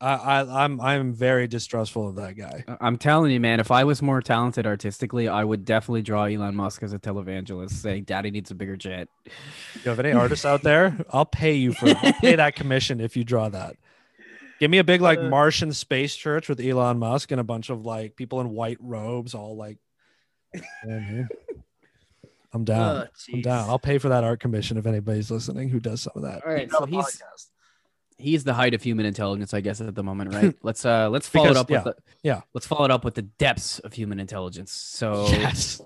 [0.00, 2.64] I, I I'm I'm very distrustful of that guy.
[2.80, 3.60] I'm telling you, man.
[3.60, 7.70] If I was more talented artistically, I would definitely draw Elon Musk as a televangelist,
[7.70, 9.08] saying, "Daddy needs a bigger jet."
[9.82, 10.96] You have any artists out there?
[11.10, 13.76] I'll pay you for I'll pay that commission if you draw that.
[14.60, 17.70] Give me a big like Uh, Martian space church with Elon Musk and a bunch
[17.70, 19.78] of like people in white robes, all like.
[20.86, 21.24] Yeah.
[22.52, 23.08] I'm down.
[23.32, 23.68] I'm down.
[23.68, 26.44] I'll pay for that art commission if anybody's listening who does some of that.
[26.46, 27.46] All right, Got so he's podcast.
[28.16, 30.54] he's the height of human intelligence, I guess, at the moment, right?
[30.62, 32.40] let's uh let's follow Because- it up yeah, with the yeah.
[32.54, 34.70] Let's follow it up with the depths of human intelligence.
[34.70, 35.80] So yes.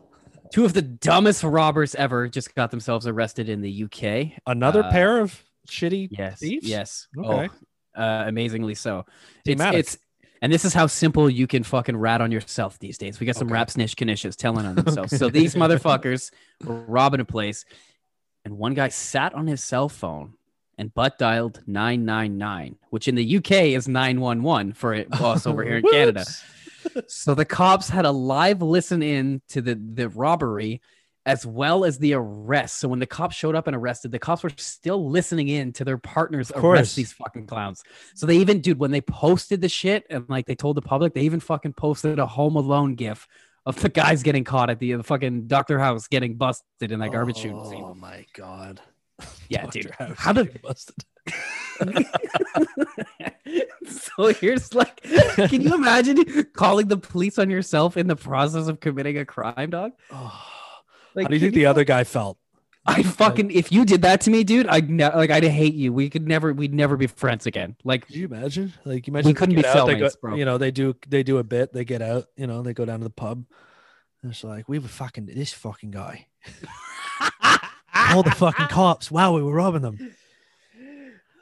[0.53, 4.39] two of the dumbest robbers ever just got themselves arrested in the UK.
[4.47, 6.41] Another Uh, pair of shitty Yes.
[6.41, 6.69] thieves?
[6.69, 7.09] Yes.
[7.17, 7.49] Okay.
[7.51, 7.67] Oh,
[7.99, 9.05] uh, amazingly so.
[9.45, 9.99] It's, it's
[10.41, 13.19] and this is how simple you can fucking rat on yourself these days.
[13.19, 13.55] We got some Okay.
[13.55, 15.17] rap snitch knishes telling on themselves.
[15.19, 16.31] So these motherfuckers
[16.65, 17.65] were robbing a place,
[18.45, 20.35] and one guy sat on his cell phone
[20.79, 25.79] and butt dialed 999, which in the UK is 911 for it- us over here
[25.79, 26.25] in Canada.
[27.09, 30.81] So the cops had a live listen in to the the robbery
[31.29, 32.79] as well as the arrest.
[32.79, 35.85] So when the cops showed up and arrested, the cops were still listening in to
[35.85, 37.85] their partners arrest these fucking clowns.
[38.15, 41.13] So they even, dude, when they posted the shit and like they told the public,
[41.13, 43.29] they even fucking posted a Home Alone gif
[43.67, 47.13] of the guys getting caught at the, the fucking Doctor House getting busted in that
[47.13, 47.85] garbage shooting scene.
[47.85, 48.81] Oh my god.
[49.51, 49.91] Yeah, dude.
[49.91, 51.05] House How did busted.
[53.89, 58.79] so here's like, can you imagine calling the police on yourself in the process of
[58.79, 59.93] committing a crime, dog?
[60.13, 60.58] Oh.
[61.19, 62.39] Like, How do you think the other guy felt?
[62.87, 65.93] I fucking if you did that to me, dude, I'd ne- like I'd hate you.
[65.93, 67.77] We could never, we'd never be friends again.
[67.85, 68.73] Like, Could you imagine?
[68.85, 70.35] Like you mentioned, couldn't they be out, they go- cellmates, bro.
[70.37, 71.73] You know, they do they do a bit.
[71.75, 72.27] They get out.
[72.37, 73.45] You know, they go down to the pub.
[74.23, 76.29] And it's like we were fucking this fucking guy.
[77.95, 79.11] All the fucking cops.
[79.11, 80.15] Wow, we were robbing them.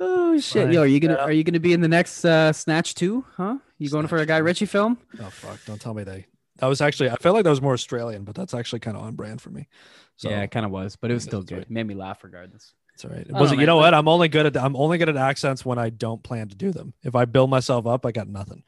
[0.01, 2.95] oh shit, yo, are you gonna are you gonna be in the next uh, Snatch
[2.95, 3.25] two?
[3.37, 3.59] Huh?
[3.79, 4.45] You going for a Guy 2.
[4.45, 4.99] Ritchie film?
[5.21, 5.65] Oh fuck!
[5.67, 6.27] Don't tell me they.
[6.59, 7.11] That was actually.
[7.11, 9.51] I felt like that was more Australian, but that's actually kind of on brand for
[9.51, 9.69] me.
[10.17, 11.55] So yeah, it kind of was, but it was still good.
[11.55, 11.63] right.
[11.63, 12.73] It made me laugh regardless.
[12.95, 13.27] it's all right.
[13.27, 13.59] It wasn't.
[13.59, 13.93] know, you know what?
[13.93, 14.57] I'm only good at.
[14.57, 16.95] I'm only good at accents when I don't plan to do them.
[17.03, 18.63] If I build myself up, I got nothing.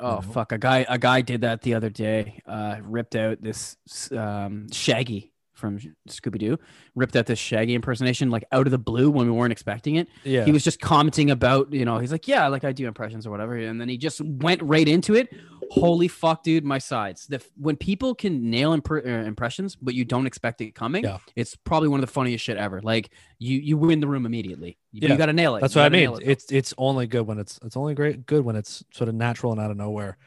[0.00, 0.20] Oh know?
[0.20, 0.52] fuck!
[0.52, 2.42] A guy a guy did that the other day.
[2.46, 3.76] Uh, ripped out this
[4.12, 5.78] um, Shaggy from
[6.08, 6.58] Scooby Doo.
[6.94, 10.08] Ripped out this Shaggy impersonation like out of the blue when we weren't expecting it.
[10.22, 10.44] Yeah.
[10.44, 13.30] He was just commenting about you know he's like yeah like I do impressions or
[13.30, 15.34] whatever, and then he just went right into it.
[15.70, 16.64] Holy fuck, dude!
[16.64, 17.26] My sides.
[17.26, 21.18] The when people can nail imp- uh, impressions, but you don't expect it coming, Yeah.
[21.34, 22.80] it's probably one of the funniest shit ever.
[22.80, 24.78] Like you you win the room immediately.
[24.92, 25.60] You, Yeah, you got to nail it.
[25.60, 26.12] That's You what I mean.
[26.14, 26.18] it.
[26.22, 29.52] It's it's only good when it's it's only great good when it's sort of natural
[29.52, 30.18] and out of nowhere.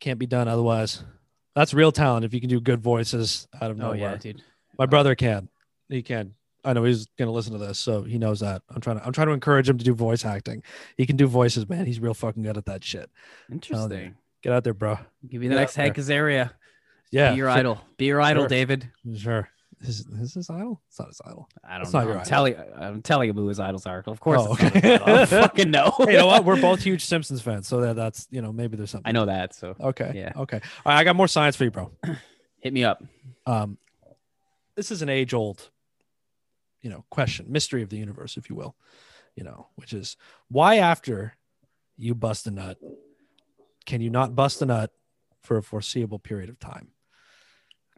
[0.00, 1.04] Can't be done otherwise.
[1.54, 3.98] That's real talent if you can do good voices out of oh nowhere.
[3.98, 4.42] yeah, dude.
[4.78, 5.48] My brother can.
[5.88, 6.34] He can.
[6.64, 8.62] I know he's gonna listen to this, so he knows that.
[8.74, 10.62] I'm trying to I'm trying to encourage him to do voice acting.
[10.96, 11.86] He can do voices, man.
[11.86, 13.10] He's real fucking good at that shit.
[13.50, 14.14] Interesting.
[14.42, 14.98] Get out there, bro.
[15.28, 16.50] Give you the Yeah, next Hank Azaria.
[17.10, 17.32] Yeah.
[17.32, 17.80] Be your sure, idol.
[17.96, 18.48] Be your idol, Sure.
[18.48, 18.90] David.
[19.16, 19.48] Sure.
[19.82, 20.80] Is, is this idol?
[20.88, 21.48] It's not his idol.
[21.64, 22.00] I don't It's know.
[22.00, 24.02] I'm telling, I'm telling you who his idols are.
[24.06, 24.94] Of course, Oh, his okay.
[24.96, 25.94] I don't fucking know.
[25.98, 26.44] Hey, you know what?
[26.44, 29.08] We're both huge Simpsons fans, so that, that's you know maybe there's something.
[29.08, 29.54] I know that.
[29.54, 30.12] So Okay.
[30.14, 30.32] Yeah.
[30.36, 30.58] Okay.
[30.84, 31.90] All right, I got more science for you, bro.
[32.60, 33.02] hit me up.
[33.46, 33.78] um,
[34.76, 35.70] this is an age old,
[36.82, 38.76] you know, question, mystery of the universe, if you will,
[39.34, 40.16] you know, which is
[40.48, 41.34] why after
[41.96, 42.76] you bust a nut,
[43.90, 44.92] can you not bust a nut
[45.42, 46.92] for a foreseeable period of time?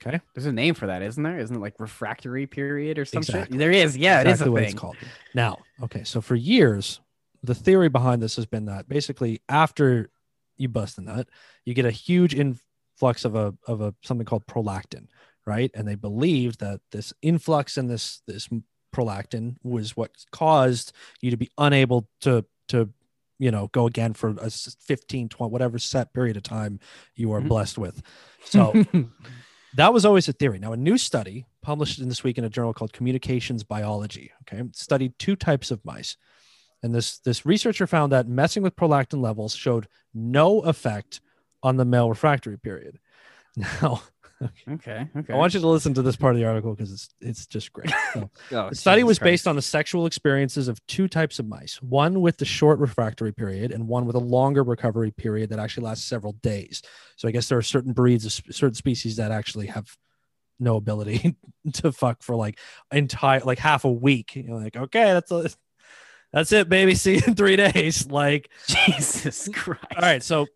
[0.05, 0.21] Okay.
[0.35, 1.39] There's a name for that, isn't there?
[1.39, 3.37] Isn't it like refractory period or something?
[3.37, 3.59] Exactly.
[3.59, 3.97] There is.
[3.97, 4.71] Yeah, exactly it is a what thing.
[4.71, 4.97] it's called.
[5.35, 7.01] Now, okay, so for years,
[7.43, 10.11] the theory behind this has been that basically after
[10.57, 11.29] you bust a nut,
[11.67, 15.09] you get a huge influx of a of a something called prolactin,
[15.47, 15.71] right?
[15.75, 18.49] And they believed that this influx in this this
[18.95, 22.89] prolactin was what caused you to be unable to to
[23.39, 26.79] you know go again for a 15 20 whatever set period of time
[27.15, 27.49] you are Mhm.
[27.49, 28.03] blessed with
[28.45, 28.85] so
[29.75, 30.59] that was always a theory.
[30.59, 34.63] Now, a new study published in this week in a journal called Communications Biology, okay,
[34.75, 36.17] studied two types of mice.
[36.83, 41.21] And this, this researcher found that messing with prolactin levels showed no effect
[41.63, 42.99] on the male refractory period.
[43.57, 44.03] Now,
[44.69, 45.07] Okay.
[45.17, 45.33] Okay.
[45.33, 47.73] I want you to listen to this part of the article because it's it's just
[47.73, 47.93] great.
[48.15, 49.31] So, Oh, the study Jesus was Christ.
[49.31, 53.33] based on the sexual experiences of two types of mice, one with the short refractory
[53.33, 56.83] period and one with a longer recovery period that actually lasts several days.
[57.17, 59.97] So I guess there are certain breeds of certain species that actually have
[60.61, 61.37] no ability
[61.75, 62.59] to fuck for like
[62.93, 64.35] entire like half a week.
[64.37, 65.49] You're like, okay, that's a,
[66.33, 66.95] that's it, baby.
[66.95, 68.07] See you in three days.
[68.11, 69.83] Like, Jesus Christ.
[69.97, 70.47] all right, so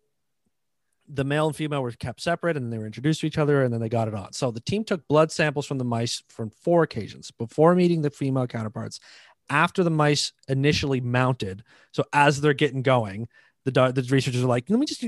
[1.07, 3.63] the male and female were kept separate and then they were introduced to each other
[3.63, 4.33] and then they got it on.
[4.33, 8.09] So the team took blood samples from the mice from four occasions before meeting the
[8.09, 8.99] female counterparts,
[9.49, 11.63] after the mice initially mounted.
[11.91, 13.27] So as they're getting going,
[13.63, 15.03] the the researchers are like, let me just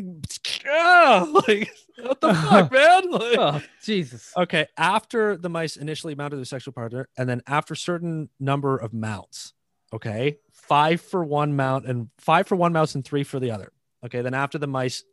[0.67, 1.71] ah, like
[2.01, 3.11] what the fuck, man?
[3.11, 4.33] Like, Oh, Jesus.
[4.35, 8.93] Okay, after the mice initially mounted their sexual partner, and then after certain number of
[8.93, 9.53] mounts,
[9.93, 13.71] okay, five for one mount and five for one mouse and three for the other.
[14.05, 15.03] Okay, then after the mice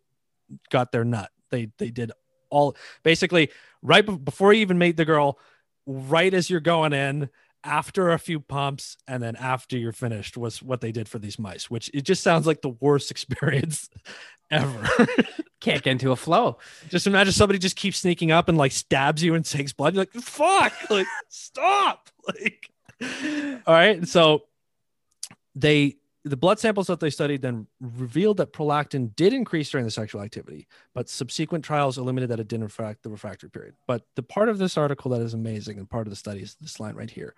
[0.71, 2.13] got their nut, they they did
[2.51, 3.51] all basically
[3.83, 5.39] right before you even made the girl,
[5.87, 7.31] right as you're going in.
[7.65, 11.37] After a few pumps and then after you're finished was what they did for these
[11.37, 13.91] mice, which it just sounds like the worst experience
[14.51, 14.89] ever.
[15.61, 16.59] Can't get into a flow.
[16.89, 19.95] Just imagine somebody just keeps sneaking up and like stabs you and takes blood.
[19.95, 22.09] You're like, fuck, like stop.
[22.29, 22.71] Like,
[23.67, 24.07] all right.
[24.07, 24.45] So
[25.55, 25.97] they
[26.27, 30.21] the blood samples that they studied then revealed that prolactin did increase during the sexual
[30.21, 33.75] activity, but subsequent trials eliminated that it didn't refract the refractory period.
[33.87, 36.57] But the part of this article that is amazing and part of the study is
[36.61, 37.37] this line right here.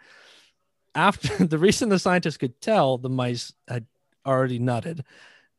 [0.94, 3.84] After the reason the scientists could tell the mice had
[4.24, 5.02] already nutted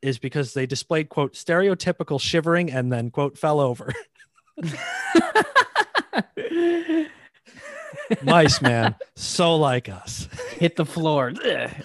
[0.02, 3.94] is because they displayed quote stereotypical shivering and then quote fell over.
[8.24, 10.28] mice, man, so like us.
[10.58, 11.34] Hit the floor.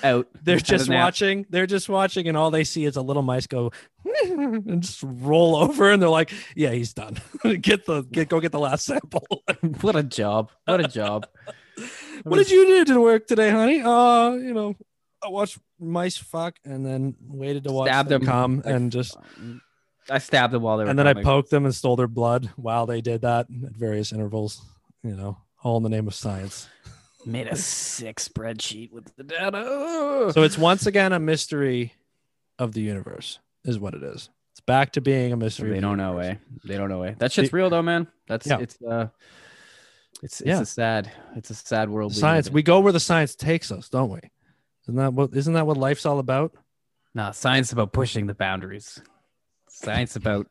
[0.02, 0.28] Out.
[0.42, 1.04] They're just nap.
[1.04, 1.46] watching.
[1.50, 3.72] They're just watching, and all they see is a little mice go
[4.22, 7.18] and just roll over, and they're like, "Yeah, he's done.
[7.60, 9.26] get the get go get the last sample."
[9.80, 10.50] What a job.
[10.66, 11.26] What a job.
[12.22, 13.80] what did you do to work today, honey?
[13.80, 14.76] Uh, you know,
[15.22, 18.92] I watched mice fuck, and then waited to watch Stabbed them them, come, like, and
[18.92, 19.16] just
[20.10, 22.50] I stabbed them while they were and then I poked them and stole their blood
[22.56, 24.62] while they did that at various intervals.
[25.02, 26.68] You know, all in the name of science.
[27.26, 30.30] Made a sick spreadsheet with the data.
[30.34, 31.94] So it's once again a mystery
[32.58, 34.28] of the universe, is what it is.
[34.52, 35.70] It's back to being a mystery.
[35.70, 36.36] they don't know, universe.
[36.36, 36.58] eh?
[36.68, 37.14] They don't know, eh?
[37.18, 38.06] That shit's real though, man.
[38.28, 38.58] That's Yeah.
[38.60, 39.08] it's uh
[40.22, 40.60] it's it's Yeah.
[40.60, 42.14] a sad it's a sad world.
[42.14, 42.50] Science.
[42.50, 44.20] We go where the science takes us, don't we?
[44.84, 45.34] Isn't that what?
[45.34, 46.52] Isn't that what life's all about?
[47.14, 49.00] Nah, science about pushing the boundaries.
[49.68, 50.46] Science about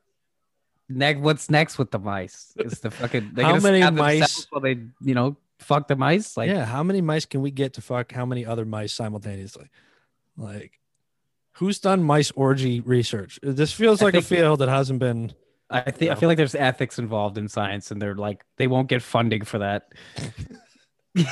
[0.89, 1.19] next.
[1.19, 2.53] What's next with the mice?
[2.57, 6.37] Is the fucking they How many mice- While they, you know, fuck the mice.
[6.37, 6.65] Like, yeah.
[6.65, 8.11] How many mice can we get to fuck?
[8.11, 9.69] How many other mice simultaneously?
[10.37, 10.79] Like,
[11.53, 13.39] who's done mice orgy research?
[13.41, 15.33] This feels like a field that hasn't been.
[15.69, 18.89] I think I feel like there's ethics involved in science, and they're like they won't
[18.89, 19.91] get funding for that.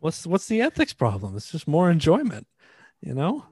[0.00, 1.36] What's what's the ethics problem?
[1.36, 2.46] It's just more enjoyment,
[3.00, 3.46] you know.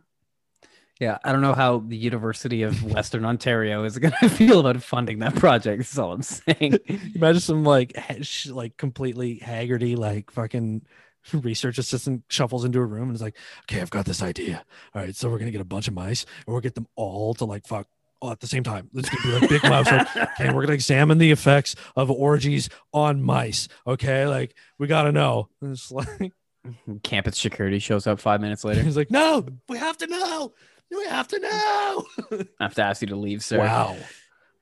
[1.01, 4.81] Yeah, I don't know how the University of Western Ontario is going to feel about
[4.83, 5.79] funding that project.
[5.81, 6.79] That's all I'm saying.
[7.17, 8.19] Imagine some like ha-
[8.53, 10.83] like completely haggardy like fucking
[11.33, 14.65] research assistant shuffles into a room and is like, "Okay, I've got this idea.
[14.95, 17.35] All right, so we're gonna get a bunch of mice and we'll get them all
[17.35, 17.89] to like fuck
[18.21, 18.89] all at the same time.
[18.95, 19.91] It's gonna be like big mouse.
[19.91, 23.67] Like, okay, we're gonna examine the effects of orgies on mice.
[23.87, 26.31] Okay, like we gotta know." And it's like
[27.03, 28.83] Campus security shows up five minutes later.
[28.83, 30.53] he's like, "No, we have to know.
[30.97, 32.05] We have to know."
[32.61, 33.59] I have to ask you to leave, sir.
[33.59, 33.97] Wow.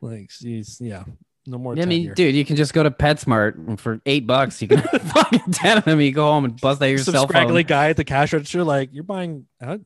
[0.00, 1.04] Like, he's yeah,
[1.46, 1.78] no more.
[1.78, 4.60] I mean, dude, you can just go to PetSmart and for eight bucks.
[4.62, 6.00] You can fucking ten of them.
[6.00, 7.62] You go home and bust out your some cell phone.
[7.62, 9.78] guy at the cash register, like you're buying uh,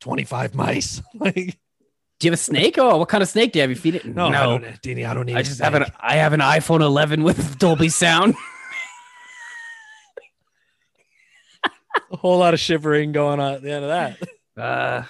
[0.00, 1.02] 25 mice.
[1.14, 2.76] like, Do you have a snake?
[2.78, 3.70] Oh, what kind of snake do you have?
[3.70, 4.04] You feed it?
[4.04, 5.36] no, I don't, Deanie, I don't need.
[5.36, 5.86] I just have an.
[6.00, 8.34] I have an iPhone 11 with Dolby Sound.
[12.10, 14.18] a whole lot of shivering going on at the end of that.
[14.54, 15.02] Uh,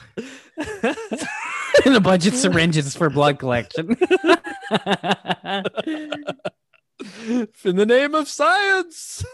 [1.85, 3.89] and a bunch of syringes for blood collection.
[7.65, 9.25] In the name of science.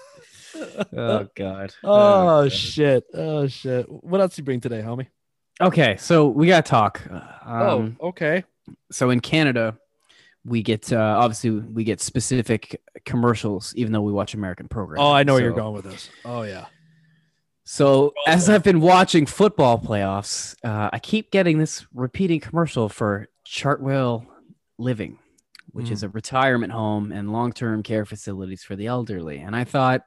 [0.96, 1.74] oh God.
[1.84, 2.52] Oh, God.
[2.52, 3.04] shit.
[3.14, 3.86] Oh shit.
[3.88, 5.06] What else you bring today, homie?
[5.60, 7.02] Okay, so we gotta talk.
[7.10, 8.44] Um, oh, okay.
[8.92, 9.76] so in Canada,
[10.44, 15.00] we get uh, obviously we get specific commercials, even though we watch American programs.
[15.04, 16.10] Oh, I know where you're going with this.
[16.24, 16.66] Oh yeah.
[17.70, 23.28] So as I've been watching football playoffs, uh, I keep getting this repeating commercial for
[23.44, 24.24] Chartwell
[24.78, 25.18] Living,
[25.72, 25.92] which Mm.
[25.92, 29.40] is a retirement home and long-term care facilities for the elderly.
[29.40, 30.00] And I thought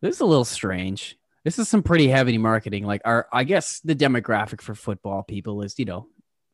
[0.00, 1.18] this is a little strange.
[1.44, 2.86] This is some pretty heavy marketing.
[2.86, 6.06] Like our, I guess the demographic for football people is, you know,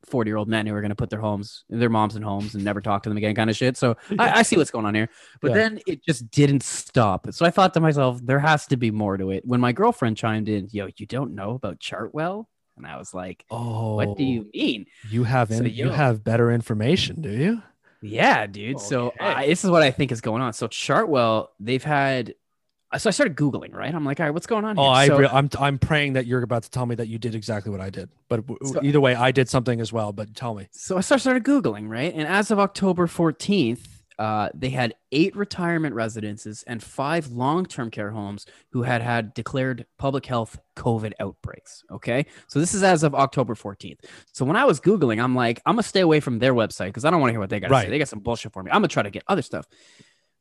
[0.07, 2.55] 40 year old men who are going to put their homes, their moms in homes
[2.55, 3.77] and never talk to them again, kind of shit.
[3.77, 5.09] So I, I see what's going on here.
[5.41, 5.55] But Yeah.
[5.55, 7.27] then it just didn't stop.
[7.33, 9.45] So I thought to myself, there has to be more to it.
[9.47, 12.47] When my girlfriend chimed in, yo, you don't know about Chartwell?
[12.77, 14.51] And I was like, Oh, what do you oh.
[14.53, 14.87] mean?
[15.11, 17.63] You have So, in, you have better information, do you?
[18.03, 18.81] Yeah, dude.
[18.81, 19.17] So Okay.
[19.21, 20.53] I, this is what I think is going on.
[20.53, 22.35] So Chartwell, they've had.
[22.99, 23.95] So I started googling, right?
[23.95, 24.79] I'm like, all right, what's going on?
[24.79, 24.91] Oh, here?
[24.93, 27.35] I So- re- I'm I'm praying that you're about to tell me that you did
[27.35, 28.09] exactly what I did.
[28.29, 30.13] But w- So- either way, I did something as well.
[30.13, 30.69] But tell me.
[30.73, 32.13] So I started Googling, right?
[32.15, 37.91] And as of October 14th, uh, they had eight retirement residences and five long term
[37.91, 41.83] care homes who had had declared public health COVID outbreaks.
[41.91, 42.27] Okay.
[42.47, 43.99] So this is as of October 14th.
[44.33, 46.87] So when I was Googling, I'm like, I'm going to stay away from their website
[46.87, 47.87] because I don't want to hear what they got to Right.
[47.87, 47.91] say.
[47.91, 48.71] They got some bullshit for me.
[48.71, 49.67] I'm going to try to get other stuff.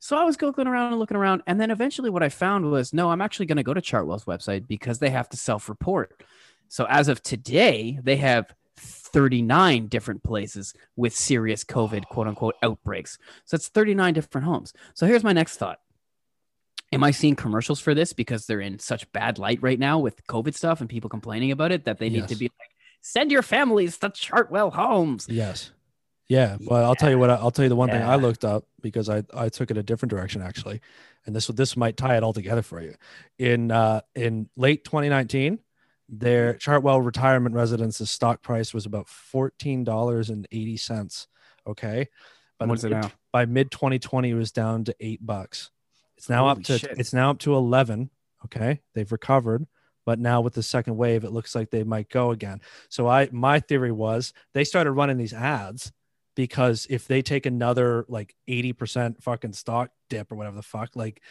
[0.04, 1.44] So I was Googling around and looking around.
[1.46, 4.26] And then eventually what I found was no, I'm actually going to go to Chartwell's
[4.26, 6.22] website because they have to self report.
[6.68, 12.12] So as of today, they have 39 different places with serious COVID oh.
[12.12, 13.16] quote unquote outbreaks.
[13.46, 14.74] So that's 39 different homes.
[14.92, 15.78] So here's my next thought.
[16.92, 20.26] Am I seeing commercials for this because they're in such bad light right now with
[20.26, 23.40] COVID stuff and people complaining about it that they need to be like, send your
[23.40, 25.26] families to Chartwell Homes?
[25.30, 25.70] Yes.
[26.28, 26.56] Yeah.
[26.64, 27.30] Well, I'll tell you what.
[27.30, 29.76] I- I'll tell you the one thing I looked up because I I took it
[29.76, 30.80] a different direction actually,
[31.26, 32.94] and this this might tie it all together for you.
[33.38, 35.58] In uh in late 2019,
[36.08, 41.26] their Chartwell retirement residence's stock price was about fourteen dollars and eighty cents.
[41.66, 42.08] Okay.
[42.58, 43.10] By And the what is it now?
[43.32, 45.70] By mid 2020, it was down to eight bucks.
[46.16, 46.98] It's now up to shit.
[46.98, 48.10] it's now up to 11.
[48.44, 48.80] Okay.
[48.94, 49.66] They've recovered.
[50.06, 52.60] But now with the second wave, it looks like they might go again.
[52.88, 55.90] So I my theory was they started running these ads
[56.34, 61.22] because if they take another like 80% fucking stock dip or whatever the fuck, like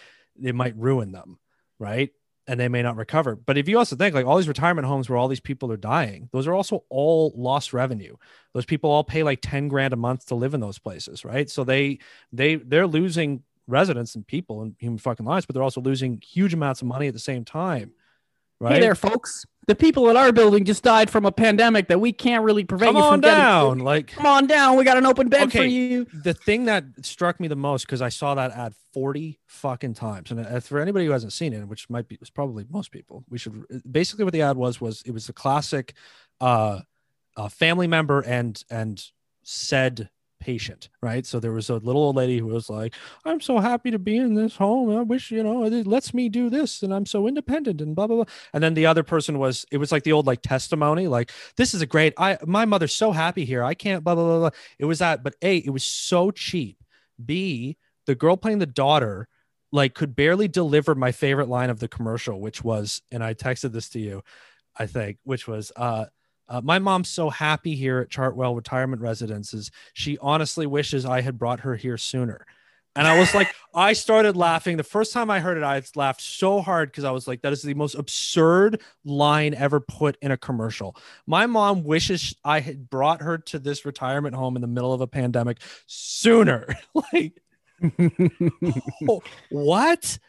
[0.41, 1.39] it might ruin them,
[1.79, 2.09] right?
[2.47, 3.35] And they may not recover.
[3.35, 5.77] But if you also think like all these retirement homes where all these people are
[5.77, 8.15] dying, those are also all lost revenue.
[8.53, 11.49] Those people all pay like 10 grand a month to live in those places, right?
[11.49, 11.99] So they
[12.31, 16.53] they they're losing residents and people and human fucking lives, but they're also losing huge
[16.53, 17.91] amounts of money at the same time.
[18.59, 18.73] Right.
[18.73, 19.45] Hey there, folks.
[19.67, 22.89] The people at our building just died from a pandemic that we can't really prevent
[22.89, 23.37] Come you from on getting.
[23.37, 23.79] down.
[23.79, 24.77] Like Come on down.
[24.77, 26.05] We got an open bed for you.
[26.13, 30.31] the thing that struck me the most because I saw that ad 40 fucking times.
[30.31, 33.23] And uh, for anybody who hasn't seen it, which might be it's probably most people,
[33.29, 35.93] we should basically what the ad was was it was the classic
[36.41, 36.81] uh,
[37.35, 39.11] uh family member and and
[39.43, 40.09] said
[40.43, 41.25] patient, right?
[41.25, 44.17] So there was a little old lady who was like, I'm so happy to be
[44.17, 44.89] in this home.
[44.89, 48.07] I wish, you know, it lets me do this and I'm so independent and blah
[48.07, 48.25] blah blah.
[48.53, 51.73] And then the other person was it was like the old like testimony, like this
[51.73, 53.63] is a great I my mother's so happy here.
[53.63, 54.59] I can't blah blah blah blah.
[54.79, 56.77] It was that, but A, it was so cheap.
[57.23, 59.29] B, the girl playing the daughter
[59.71, 63.71] like could barely deliver my favorite line of the commercial, which was, and I texted
[63.71, 64.23] this to you,
[64.77, 66.07] I think, which was uh
[66.49, 69.71] uh, my mom's so happy here at Chartwell Retirement Residences.
[69.93, 72.45] She honestly wishes I had brought her here sooner.
[72.95, 74.77] And I was like, I started laughing.
[74.77, 77.53] The first time I heard it, I laughed so hard because I was like, that
[77.53, 80.95] is the most absurd line ever put in a commercial.
[81.25, 85.01] My mom wishes I had brought her to this retirement home in the middle of
[85.01, 86.67] a pandemic sooner.
[87.13, 87.41] like,
[89.09, 90.19] oh, what?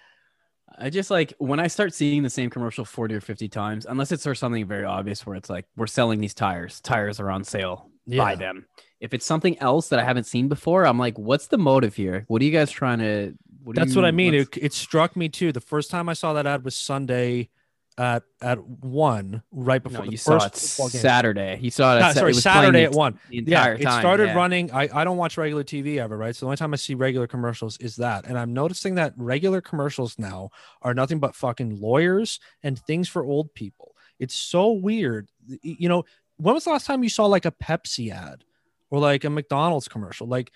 [0.78, 4.10] I just like when I start seeing the same commercial 40 or 50 times, unless
[4.12, 7.44] it's for something very obvious where it's like, we're selling these tires, tires are on
[7.44, 8.66] sale, buy them.
[9.00, 12.24] If it's something else that I haven't seen before, I'm like, what's the motive here?
[12.28, 13.34] What are you guys trying to?
[13.62, 14.34] What That's you- what I mean.
[14.34, 15.52] It, it struck me too.
[15.52, 17.50] The first time I saw that ad was Sunday
[17.96, 21.00] at at one, right before no, the you saw first it football game.
[21.00, 21.58] Saturday.
[21.60, 22.02] You saw it.
[22.02, 23.18] At, Sa- sorry, it Saturday at one.
[23.28, 24.00] The Yeah, it time.
[24.00, 24.34] started yeah.
[24.34, 24.72] running.
[24.72, 26.34] I, I don't watch regular TV ever, right?
[26.34, 28.26] So the only time I see regular commercials is that.
[28.26, 30.50] And I'm noticing that regular commercials now
[30.82, 33.94] are nothing but fucking lawyers and things for old people.
[34.18, 35.28] It's so weird.
[35.62, 36.04] You know,
[36.36, 38.44] when was the last time you saw like a Pepsi ad
[38.94, 40.26] or like a McDonald's commercial?
[40.26, 40.52] Like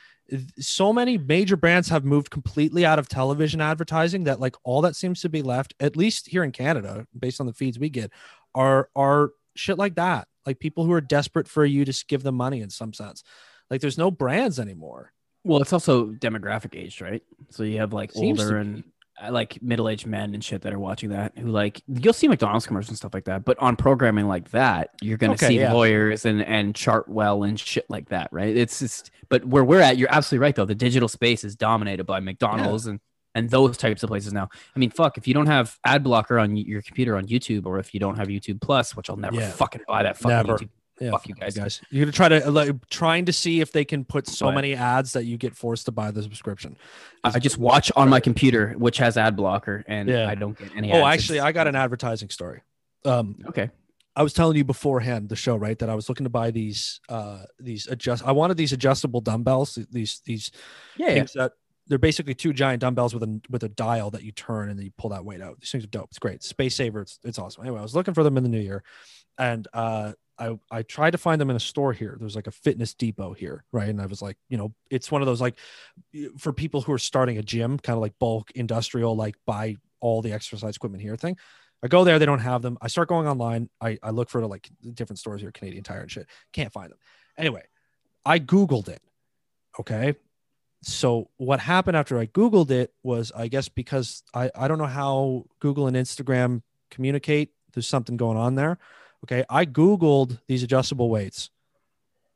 [0.59, 4.97] so many major brands have moved completely out of television advertising that like all that
[4.97, 8.13] seems to be left, at least here in Canada, based on the feeds we get,
[8.55, 10.29] are are shit like that.
[10.47, 13.23] Like people who are desperate for you to give them money in some sense.
[13.71, 15.13] Like there's no brands anymore.
[15.45, 17.23] Well, it's also demographic age, right?
[17.51, 18.85] So you have like Seems older and
[19.23, 22.29] uh, like middle aged men and shit that are watching that who like you'll see
[22.29, 23.45] McDonald's commercials and stuff like that.
[23.45, 25.73] But on programming like that, you're gonna Okay, see yeah.
[25.73, 28.57] lawyers and and Chartwell and shit like that, right?
[28.57, 30.65] It's just but where we're at, you're absolutely right though.
[30.65, 33.01] The digital space is dominated by McDonald's and
[33.35, 34.49] and those types of places now.
[34.75, 37.79] I mean, fuck, if you don't have ad blocker on your computer on YouTube, or
[37.79, 39.51] if you don't have YouTube Plus, which I'll never Yeah.
[39.51, 40.59] fucking buy that fucking Never.
[40.59, 40.69] YouTube.
[41.01, 41.57] Yeah, Fuck you guys.
[41.57, 41.81] guys.
[41.91, 45.13] You're gonna try to like trying to see if they can put so many ads
[45.13, 46.77] that you get forced to buy the subscription.
[47.23, 50.29] I just watch on my computer, which has ad blocker, and Yeah.
[50.29, 50.93] I don't get any.
[50.93, 51.23] Oh, ads.
[51.23, 52.63] actually, I got an advertising story.
[53.05, 53.71] Um, okay.
[54.17, 55.79] I was telling you beforehand the show, right?
[55.79, 59.79] That I was looking to buy these uh these adjust I wanted these adjustable dumbbells,
[59.93, 60.51] these these
[60.97, 61.15] Yeah, yeah.
[61.15, 61.53] things that
[61.87, 64.85] they're basically two giant dumbbells with a with a dial that you turn and then
[64.87, 65.61] you pull that weight out.
[65.61, 66.09] These things are dope.
[66.11, 66.43] It's great.
[66.43, 67.03] Space saver.
[67.03, 67.63] It's, it's awesome.
[67.63, 68.83] Anyway, I was looking for them in the new year,
[69.39, 72.17] and uh, I I tried to find them in a store here.
[72.19, 73.89] There's like a fitness depot here, right?
[73.89, 75.59] And I was like, you know, it's one of those like
[76.39, 80.23] for people who are starting a gym, kind of like bulk industrial, like buy all
[80.23, 81.37] the exercise equipment here thing.
[81.83, 82.77] I go there, they don't have them.
[82.83, 83.69] I start going online.
[83.81, 86.27] I, I look for like different stores here, Canadian Tire and shit.
[86.53, 86.99] Can't find them.
[87.37, 87.63] Anyway,
[88.25, 89.01] I Googled it.
[89.79, 90.15] Okay.
[90.83, 94.87] So what happened after I Googled it was I guess because I, I don't know
[94.87, 97.51] how Google and Instagram communicate.
[97.75, 98.79] There's something going on there.
[99.25, 99.45] Okay.
[99.51, 101.51] I Googled these adjustable weights.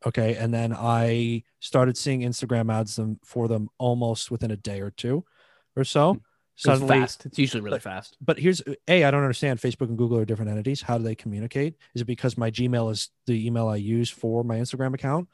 [0.05, 0.35] Okay.
[0.35, 4.91] And then I started seeing Instagram ads them for them almost within a day or
[4.91, 5.23] two
[5.75, 6.21] or so.
[6.55, 7.25] So it's fast.
[7.25, 8.15] It's usually really fast.
[8.21, 9.59] but here's a I don't understand.
[9.59, 10.81] Facebook and Google are different entities.
[10.83, 11.75] How do they communicate?
[11.95, 15.29] Is it because my Gmail is the email I use for my Instagram account?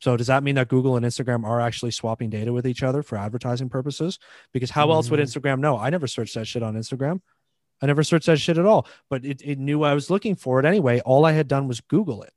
[0.00, 3.02] So does that mean that Google and Instagram are actually swapping data with each other
[3.02, 4.18] for advertising purposes?
[4.52, 5.24] Because how else would Mm.
[5.24, 5.76] Instagram know?
[5.78, 7.22] I never searched that shit on Instagram.
[7.82, 8.86] I never searched that shit at all.
[9.10, 11.00] But it, it knew I was looking for it anyway.
[11.00, 12.32] All I had done was Google it.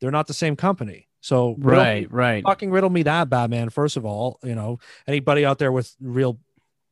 [0.00, 1.08] They're not the same company.
[1.20, 2.44] So riddle- Right, right.
[2.44, 3.70] fucking riddle me that, Batman.
[3.70, 6.38] First of all, you know, anybody out there with real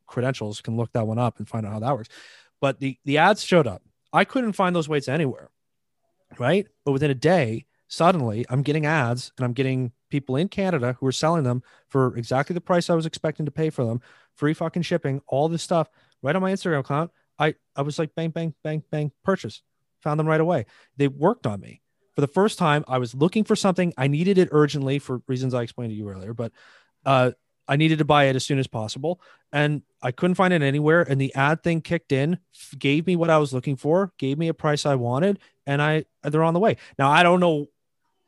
[0.06, 2.08] credentials can look that one up and find out how that works.
[2.60, 3.82] But the the ads showed up.
[4.12, 5.50] I couldn't find those weights anywhere,
[6.38, 6.66] right?
[6.84, 11.06] But within a day, suddenly I'm getting ads and I'm getting people in Canada who
[11.06, 14.00] are selling them for exactly the price I was expecting to pay for them,
[14.34, 15.88] free fucking shipping, all this stuff
[16.22, 17.10] right on my Instagram account.
[17.38, 19.62] I I was like bang bang bang bang purchase,
[20.02, 20.66] found them right away.
[20.96, 21.82] They worked on me
[22.14, 22.84] for the first time.
[22.88, 23.92] I was looking for something.
[23.96, 26.52] I needed it urgently for reasons I explained to you earlier, but
[27.04, 27.32] uh,
[27.68, 29.20] I needed to buy it as soon as possible,
[29.52, 31.02] and I couldn't find it anywhere.
[31.02, 32.38] And the ad thing kicked in,
[32.78, 36.04] gave me what I was looking for, gave me a price I wanted, and I
[36.22, 36.76] they're on the way.
[36.98, 37.66] Now I don't know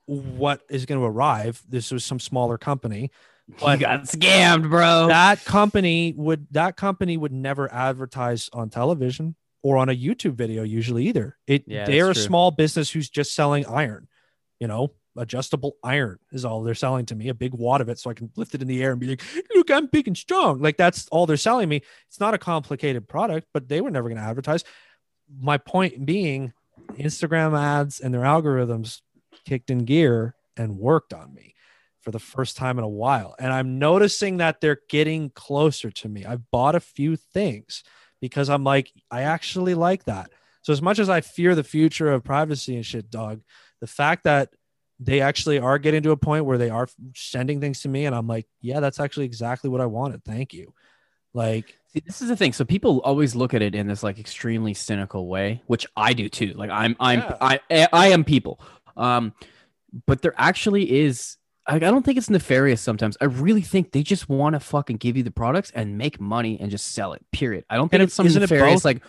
[0.07, 1.63] what is going to arrive.
[1.69, 3.11] This was some smaller company.
[3.49, 5.09] You got scammed, bro.
[5.09, 10.63] That company would that company would never advertise on television or on a YouTube video
[10.63, 11.37] usually either.
[11.47, 12.23] It Yeah, they're a true.
[12.23, 14.09] small business who's just selling iron,
[14.61, 17.99] you know, adjustable iron is all they're selling to me, a big wad of it
[17.99, 19.23] so I can lift it in the air and be like,
[19.55, 21.83] "Look, I'm big and strong." Like that's all they're selling me.
[22.09, 24.65] It's not a complicated product, but they were never going to advertise.
[25.41, 26.53] My point being,
[26.95, 29.01] Instagram ads and their algorithms
[29.45, 31.55] kicked in gear and worked on me
[32.09, 33.35] for the first time in a while.
[33.39, 36.25] And I'm noticing that they're getting closer to me.
[36.25, 37.85] I've bought a few things
[38.23, 40.31] because I'm like, I actually like that.
[40.63, 43.43] So as much as I fear the future of privacy and shit, dog,
[43.83, 44.49] the fact that
[44.99, 48.17] they actually are getting to a point where they are sending things to me and
[48.17, 50.25] I'm like, yeah, that's actually exactly what I wanted.
[50.25, 50.73] Thank you.
[51.35, 52.55] Like, See, this is the thing.
[52.55, 56.31] So people always look at it in this like extremely cynical way, which I do
[56.31, 56.55] too.
[56.55, 57.37] Like I'm, I'm, Yeah.
[57.39, 58.63] I, I, I am people.
[58.97, 59.35] Um,
[60.07, 61.35] but there actually is.
[61.69, 62.81] I, I don't think it's nefarious.
[62.81, 66.21] Sometimes I really think they just want to fucking give you the products and make
[66.21, 67.25] money and just sell it.
[67.31, 67.65] Period.
[67.71, 68.77] I don't think And it's something it nefarious.
[68.77, 68.85] both?
[68.85, 69.03] Like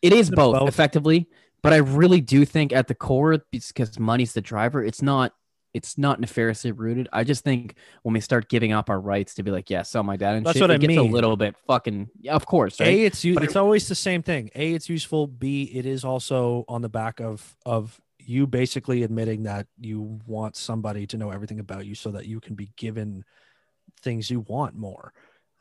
[0.00, 0.68] it is it both, both?
[0.68, 1.28] effectively.
[1.62, 5.32] But I really do think at the core, because money's the driver, it's not.
[5.72, 7.08] It's not nefariously rooted.
[7.12, 10.04] I just think when we start giving up our rights to be like, yeah, sell
[10.04, 11.00] my dad and That's shit, what it I gets mean.
[11.00, 12.10] a little bit fucking.
[12.20, 12.90] Yeah, of course, right?
[12.90, 14.50] A, it's u- But it's always the same thing.
[14.54, 15.26] A, it's useful.
[15.26, 20.56] B, it is also on the back of of you basically admitting that you want
[20.56, 23.24] somebody to know everything about you so that you can be given
[24.02, 25.12] things you want more.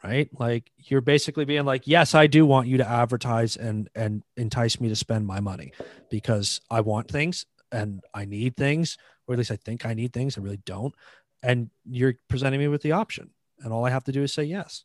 [0.03, 0.29] Right?
[0.37, 4.81] Like you're basically being like, yes, I do want you to advertise and and entice
[4.81, 5.71] me to spend my money
[6.09, 8.97] because I want things and I need things,
[9.27, 10.37] or at least I think I need things.
[10.37, 10.93] I really don't.
[11.41, 13.29] And you're presenting me with the option.
[13.59, 14.83] And all I have to do is say yes.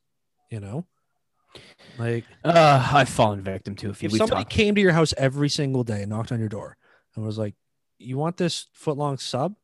[0.51, 0.87] You know?
[1.99, 4.07] Like Uh, I've fallen victim to a few.
[4.09, 4.51] if somebody talked.
[4.51, 6.77] came to your house every single day and knocked on your door
[7.17, 7.55] and was like,
[7.99, 9.55] "You want this foot long sub?"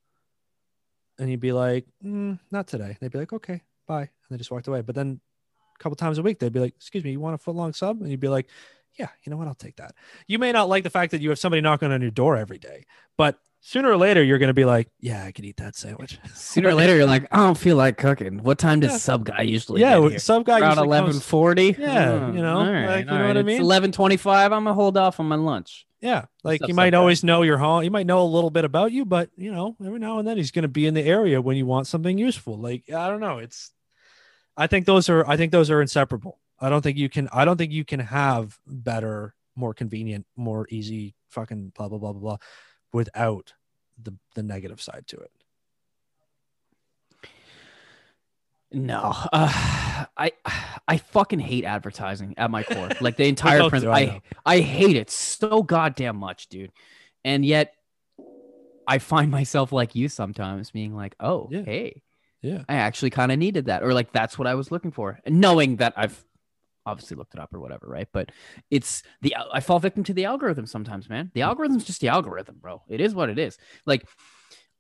[1.19, 4.51] and you'd be like, mm, "Not today." They'd be like, "Okay, bye," and they just
[4.51, 4.81] walked away.
[4.81, 5.21] But then
[5.75, 7.73] a couple times a week, they'd be like, "Excuse me, you want a foot long
[7.73, 8.49] sub?" and you'd be like,
[8.99, 9.47] "Yeah, you know what?
[9.49, 9.95] I'll take that."
[10.27, 12.59] You may not like the fact that you have somebody knocking on your door every
[12.59, 12.85] day,
[13.17, 16.19] but sooner or later, you're going to be like, "Yeah, I could eat that sandwich."
[16.35, 18.43] Sooner or later, you're like, I don't feel like cooking.
[18.43, 18.99] What time does Yeah.
[18.99, 19.81] sub guy usually?
[19.81, 20.19] yeah, get here?
[20.19, 21.77] some guy around usually eleven forty.
[21.79, 23.61] Yeah, you know, like, you know what I mean?
[23.61, 24.53] Eleven twenty-five.
[24.53, 25.87] I'm gonna hold off on my lunch.
[26.05, 26.99] Yeah, like you might Guy?
[26.99, 27.83] always know your home.
[27.83, 30.37] You might know a little bit about you, but you know, every now and then
[30.37, 32.59] he's going to be in the area when you want something useful.
[32.59, 33.73] Like I don't know, it's.
[34.55, 35.27] I think those are.
[35.27, 36.39] I think those are inseparable.
[36.61, 37.31] I don't think you can.
[37.33, 42.13] I don't think you can have better, more convenient, more easy, fucking blah blah blah
[42.13, 42.37] blah blah,
[42.93, 43.55] without
[44.01, 45.31] the the negative side to it.
[48.75, 50.33] No, uh, I
[50.87, 52.89] I fucking hate advertising at my core.
[53.01, 53.63] Like the entire.
[53.63, 54.21] I I know.
[54.45, 56.73] I hate it so goddamn much, dude.
[57.25, 57.75] and yet
[58.87, 61.63] I find myself like you sometimes being like, oh, Yeah.
[61.65, 62.03] hey,
[62.43, 62.65] Yeah.
[62.69, 65.41] I actually kind of needed that, or like that's what I was looking for, and
[65.41, 66.23] knowing that I've
[66.87, 68.09] obviously looked it up or whatever, right?
[68.13, 68.31] But
[68.71, 71.31] it's the I fall victim to the algorithm sometimes, man.
[71.33, 72.83] The algorithm's just the algorithm, bro.
[72.89, 73.57] It is what it is.
[73.87, 74.07] Like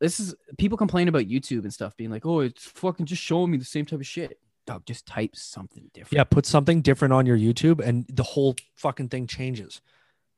[0.04, 3.50] this is people complain about YouTube and stuff being like, oh, it's fucking just showing
[3.50, 4.38] me the same type of shit.
[4.66, 6.12] Dog, just type something different.
[6.12, 9.80] Yeah, put something different on your YouTube and the whole fucking thing changes.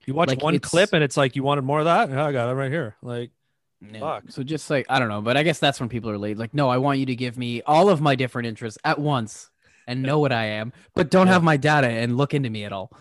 [0.04, 2.10] You watch Like, one clip and it's like you wanted more of that.
[2.10, 2.94] Yeah, I got it right here.
[3.02, 3.32] Like,
[3.80, 3.98] Yeah.
[3.98, 4.24] Fuck.
[4.28, 6.38] So just like I don't know, but I guess that's when people are late.
[6.38, 9.50] Like, no, I want you to give me all of my different interests at once
[9.88, 12.72] and know what I am, but don't have my data and look into me at
[12.72, 12.92] all.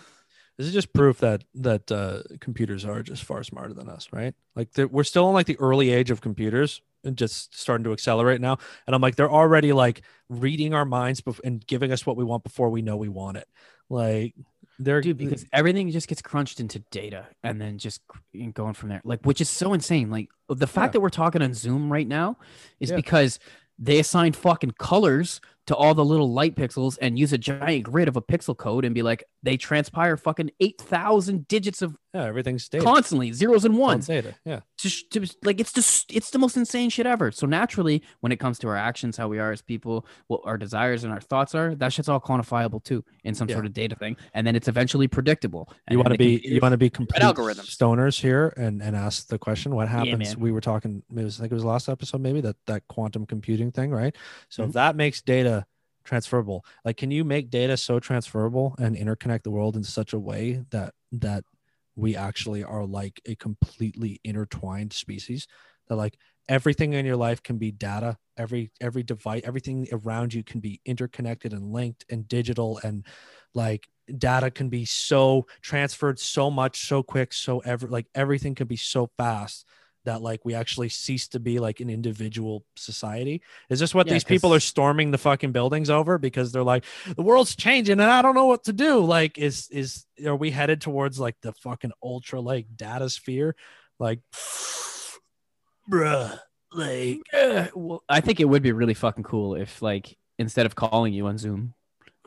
[0.58, 4.34] This is just proof that that uh, computers are just far smarter than us, right?
[4.56, 8.42] Like we're still in like the early age of computers and just starting to accelerate
[8.42, 8.58] now.
[8.88, 12.24] And I'm like, they're already like reading our minds bef- and giving us what we
[12.24, 13.48] want before we know we want it.
[13.90, 14.34] Like
[14.80, 18.02] they're dude because everything just gets crunched into data and then just
[18.54, 20.92] going from there like which is so insane like the fact Yeah.
[20.94, 22.36] that we're talking on zoom right now
[22.82, 22.98] is Yeah.
[22.98, 23.40] because
[23.80, 28.08] they assign fucking colors to all the little light pixels and use a giant grid
[28.08, 32.68] of a pixel code and be like they transpire fucking 8000 digits of yeah, everything's
[32.70, 32.84] data.
[32.84, 34.34] constantly zeros and all ones data.
[34.46, 34.62] Yeah.
[34.80, 38.38] to, to like it's just it's the most insane shit ever so naturally when it
[38.40, 41.54] comes to our actions how we are as people what our desires and our thoughts
[41.54, 43.56] are that shit's all quantifiable too in some Yeah.
[43.58, 46.74] sort of data thing and then it's eventually predictable You want to be you want
[46.74, 47.76] to be complete algorithms.
[47.78, 50.40] stoners here and and ask the question what happens man.
[50.40, 53.26] we were talking it was I think it was last episode maybe that that quantum
[53.26, 54.16] computing thing right
[54.50, 54.68] so Mhm.
[54.68, 55.66] if that makes data
[56.04, 60.20] transferable like can you make data so transferable and interconnect the world in such a
[60.20, 61.44] way that that
[61.96, 65.48] we actually are like a completely intertwined species
[65.88, 66.18] that like
[66.48, 70.80] everything in your life can be data every every device everything around you can be
[70.86, 73.06] interconnected and linked and digital and
[73.54, 73.88] like
[74.18, 78.76] data can be so transferred so much so quick so ever like everything can be
[78.76, 79.66] so fast
[80.06, 83.42] that like we actually cease to be like an individual society?
[83.70, 86.18] Is this what Yeah, these people are storming the fucking buildings over?
[86.18, 86.86] Because they're like
[87.16, 89.00] the world's changing and i don't know what to do.
[89.00, 93.56] Like is is are we headed towards like the fucking ultra like data sphere?
[94.00, 94.20] Like
[95.92, 96.40] bruh
[96.76, 100.76] like Eh, well, I think it would be really fucking cool if, like, instead of
[100.76, 101.74] calling you on Zoom,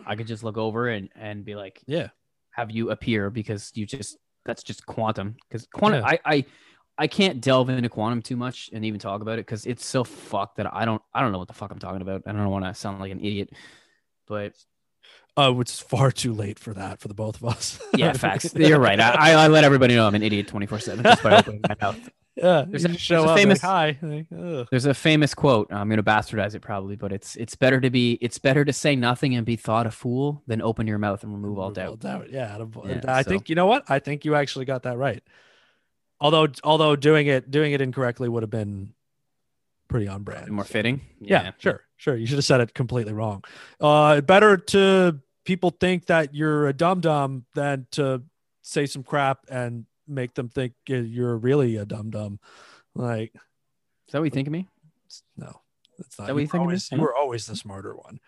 [0.07, 2.09] I could just look over and and be like, yeah.
[2.53, 3.31] Have you appear?
[3.31, 5.37] Because you just that's just quantum.
[5.49, 6.01] Because quantum.
[6.01, 6.17] Yeah.
[6.25, 6.45] I I
[6.99, 10.03] I can't delve into quantum too much and even talk about it because it's so
[10.05, 12.23] fucked that I don't I don't know what the fuck I'm talking about.
[12.27, 13.51] I don't want to sound like an idiot,
[14.27, 14.53] but
[15.37, 18.53] uh, oh it's far too late for that for the both of us yeah, facts.
[18.55, 18.99] You're right.
[18.99, 22.11] I, I- let everybody know I'm an idiot 24 seven just by opening my mouth.
[22.37, 24.69] yeah There's a- show there's a famous- like, hi like.
[24.71, 25.73] There's a famous quote.
[25.73, 28.97] I'm to bastardize it probably, but it's it's better to be it's better to say
[28.97, 32.01] nothing and be thought a fool than open your mouth and remove all doubt.
[32.33, 33.85] Yeah, atta- Yeah, I so- think you know what?
[33.89, 35.23] I think you actually got that right.
[36.21, 38.93] Although, although doing it doing it incorrectly would have been
[39.89, 40.51] pretty on brand.
[40.51, 41.01] More fitting.
[41.21, 42.17] Yeah, sure, sure.
[42.17, 43.45] You should have said it completely wrong.
[43.81, 48.23] Uh, better to people think that you're a dum dum than to
[48.63, 52.39] say some crap and make them think you're really a dum dum.
[52.95, 54.67] Like, Is that what you think of me?
[55.37, 55.61] no,
[55.99, 56.27] that's not.
[56.27, 56.73] that what you think of me?
[56.73, 58.21] always, you were always the smarter one.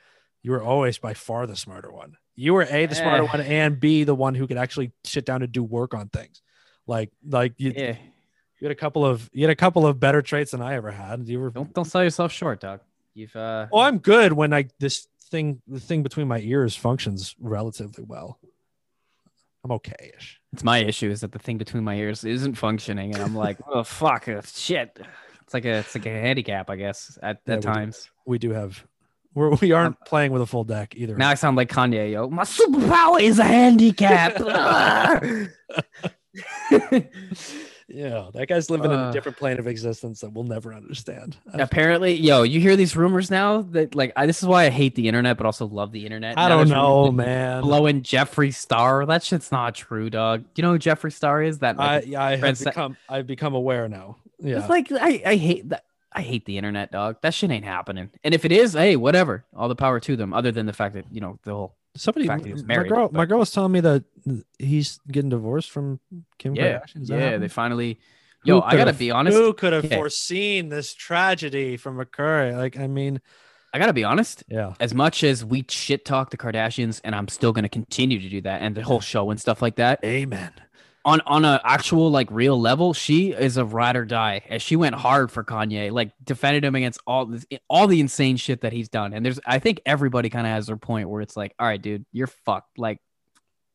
[0.43, 2.16] You were always by far the smarter one.
[2.36, 3.26] You were a the smarter Eh.
[3.26, 6.41] one and b the one who could actually sit down and do work on things.
[6.87, 7.97] Like, like you, Yeah.
[8.61, 10.91] you had a couple of you had a couple of better traits than I ever
[10.91, 11.28] had.
[11.28, 12.81] You were Don't don't sell yourself short, dog.
[13.14, 17.35] You've uh Oh, I'm good when I this thing the thing between my ears functions
[17.41, 18.39] relatively well.
[19.62, 20.41] I'm okay-ish.
[20.55, 23.59] it's my issue is that the thing between my ears isn't functioning and I'm like,
[23.68, 24.99] oh fuck uh, shit.
[25.43, 27.68] It's like a it's like a handicap, I guess, at, Yeah, at we do.
[27.68, 28.11] times.
[28.26, 28.83] We do have
[29.35, 31.14] we're we aren't playing with a full deck either.
[31.16, 32.28] Now I sound like Kanye, yo.
[32.31, 34.37] My superpower is a handicap.
[37.89, 39.12] yeah, that guy's living in a Uh.
[39.12, 41.37] different plane of existence that we'll never understand.
[41.53, 44.95] Apparently, yo, you hear these rumors now that like I, this is why I hate
[44.95, 46.39] the internet, but also love the internet.
[46.39, 47.62] I Now don't know, man.
[47.62, 49.05] Blowing Jeffree Star.
[49.07, 50.45] That shit's not true, dog.
[50.55, 51.59] You know who Jeffree Star is?
[51.59, 54.16] That I, yeah, I have Friends that- become I've become aware now.
[54.39, 54.59] Yeah.
[54.61, 55.85] it's like I, I hate that.
[56.12, 57.18] I hate the internet, dog.
[57.22, 58.11] That shit ain't happening.
[58.24, 59.45] And if it is, hey, whatever.
[59.55, 60.33] All the power to them.
[60.35, 62.88] Other than the fact that you know the whole Somebody, fact he was my married,
[62.88, 64.05] girl, my girl was telling me that
[64.59, 65.99] he's getting divorced from
[66.38, 67.03] Kim yeah, Kardashian.
[67.03, 67.36] Is that yeah.
[67.38, 67.99] They finally.
[68.45, 69.36] Who Yo, I gotta have- be honest.
[69.36, 69.97] Who could have Yeah.
[69.97, 72.57] foreseen this tragedy from occurring?
[72.57, 73.20] Like, I mean,
[73.74, 74.45] I gotta be honest.
[74.49, 78.28] yeah, As much as we shit talk the Kardashians, and I'm still gonna continue to
[78.28, 80.01] do that, and the whole show and stuff like that.
[80.05, 80.53] amen.
[81.05, 84.42] On on a actual like real level, she is a ride or die.
[84.48, 88.36] And she went hard for Kanye, like defended him against all this, all the insane
[88.36, 89.12] shit that he's done.
[89.12, 91.80] And there's, I think everybody kind of has their point where it's like, all right,
[91.80, 92.78] dude, you're fucked.
[92.78, 92.98] Like,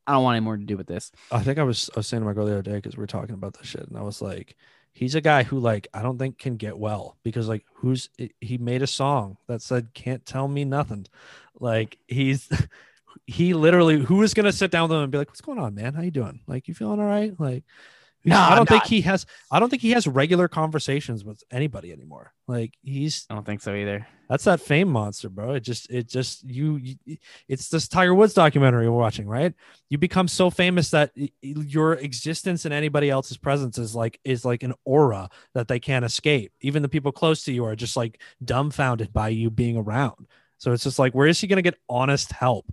[0.07, 1.11] I don't want any more to do with this.
[1.31, 3.03] I think I was I was saying to my girl the other day because we
[3.03, 4.55] are talking about this shit, and I was like,
[4.93, 8.09] he's a guy who like I don't think can get well because like who's
[8.39, 11.07] he made a song that said can't tell me nothing,
[11.59, 12.49] like he's
[13.25, 15.75] he literally who is gonna sit down with him and be like, what's going on,
[15.75, 15.93] man?
[15.93, 16.41] How you doing?
[16.47, 17.33] Like you feeling all right?
[17.39, 17.63] Like.
[18.27, 19.27] No, I don't think he has.
[19.51, 22.33] I don't think he has regular conversations with anybody anymore.
[22.47, 24.07] Like he's I don't think so either.
[24.29, 25.53] that's that fame monster, bro.
[25.53, 29.53] It just, it just, you, you, it's this Tiger Woods documentary we're watching, right?
[29.89, 31.11] You become so famous that
[31.41, 36.05] your existence in anybody else's presence is like, is like an aura that they can't
[36.05, 36.53] escape.
[36.61, 40.27] Even the people close to you are just like dumbfounded by you being around.
[40.57, 42.65] So it's just like, where is he going to get honest help?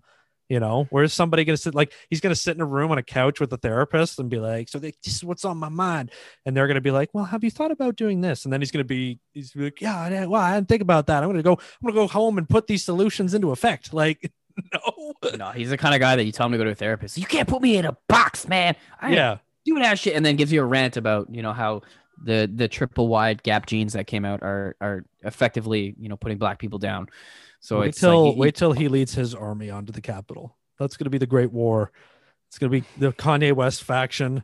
[0.52, 1.74] You know, where's somebody going to sit?
[1.74, 4.28] Like, he's going to sit in a room on a couch with a therapist and
[4.28, 6.10] be like, So they, this is what's on my mind.
[6.44, 8.44] And they're going to be like, Well, have you thought about doing this?
[8.44, 10.54] And then he's going to be, he's gonna be like, Yeah, I, didn't- well, I
[10.54, 11.22] didn't think about that.
[11.22, 13.94] I'm going to go, I'm going to go home and put these solutions into effect.
[13.94, 14.30] Like,
[14.74, 15.14] no.
[15.38, 17.16] No, he's the kind of guy that you tell him to go to a therapist.
[17.16, 18.76] You can't put me in a box, man.
[19.00, 19.38] I Yeah.
[19.64, 21.80] doing that shit, and then gives you a rant about you know how
[22.22, 26.36] the the triple wide gap jeans that came out are are effectively you know putting
[26.36, 27.08] black people down.
[27.62, 30.56] So wait it's till like, you- wait till he leads his army onto the Capitol.
[30.78, 31.90] That's going to be the Great War.
[32.48, 34.42] It's going to be the Kanye West faction,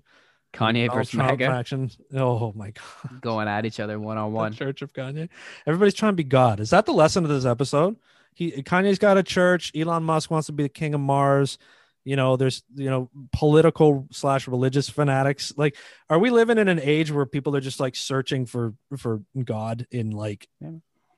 [0.55, 1.91] Kanye versus Trump MAGA faction.
[2.15, 4.53] Oh my god, going at each other one on one.
[4.55, 5.29] Church of Kanye.
[5.67, 6.61] Everybody's trying to be God.
[6.61, 7.97] Is that the lesson of this episode?
[8.35, 9.73] He Kanye's got a church.
[9.77, 11.59] Elon Musk wants to be the king of Mars.
[12.05, 15.53] You know, there's you know political slash religious fanatics.
[15.57, 15.77] Like,
[16.09, 19.87] are we living in an age where people are just like searching for for God
[19.91, 20.71] in like Yeah.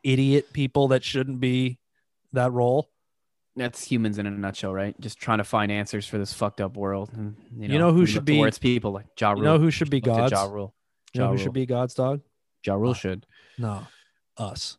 [0.03, 1.79] idiot people that shouldn't be
[2.33, 2.91] that role?
[3.57, 4.99] That's humans in a nutshell, right?
[5.01, 7.11] Just trying to find answers for this fucked up world.
[7.13, 9.39] And, you know, You know who should be- towards people like Ja Rule.
[9.39, 10.31] You know who should be gods?
[10.33, 10.75] Ja Rule.
[11.13, 11.43] You know Ja who Rule.
[11.45, 12.21] should be God's dog?
[12.65, 13.27] Ja Rule should.
[13.59, 13.87] No,
[14.37, 14.79] us.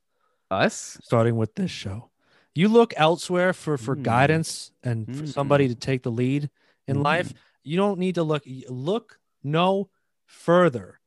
[0.49, 0.97] Us?
[1.04, 2.10] Starting with this show,
[2.56, 4.04] you look elsewhere for for Mm.
[4.04, 6.49] guidance and for somebody to take the lead
[6.88, 7.04] in Mm.
[7.04, 7.34] life.
[7.64, 8.43] You don't need to look.
[8.70, 9.89] Look no
[10.26, 10.99] further,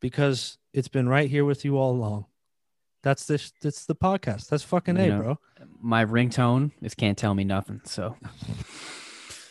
[0.00, 2.26] because it's been right here with you all along.
[3.06, 3.52] That's this.
[3.62, 4.48] That's the podcast.
[4.48, 5.38] That's fucking You a, know, bro.
[5.80, 7.80] My ringtone is can't tell me nothing.
[7.84, 8.16] So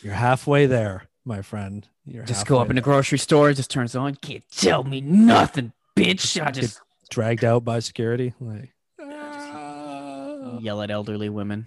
[0.02, 1.88] You're halfway there, my friend.
[2.04, 4.14] You're just go up halfway in the grocery store, just turns on.
[4.16, 6.38] Can't tell me nothing, bitch.
[6.38, 8.34] I just Get dragged out by security.
[8.40, 10.58] Like, ah.
[10.58, 11.66] yell at elderly women.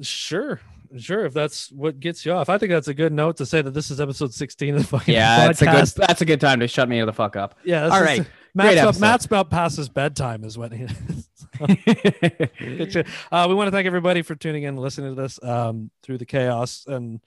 [0.00, 0.60] Sure,
[0.96, 1.26] sure.
[1.26, 3.72] If that's what gets you off, I think that's a good note to say that
[3.74, 6.60] this is episode 16 of the fucking Yeah, that's a good that's a good time
[6.60, 7.58] to shut me the fuck up.
[7.64, 7.88] Yeah.
[7.88, 8.26] All is- right.
[8.54, 9.00] Matt's, up.
[9.00, 10.86] Matt's about past his bedtime is when he.
[12.88, 13.06] Shit.
[13.32, 16.18] uh, we want to thank everybody for tuning in, and listening to this um, through
[16.18, 17.20] the chaos, and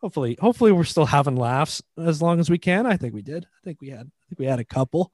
[0.00, 2.86] hopefully, hopefully, we're still having laughs as long as we can.
[2.86, 3.44] I think we did.
[3.44, 4.06] I think we had.
[4.06, 5.12] I think we had a couple.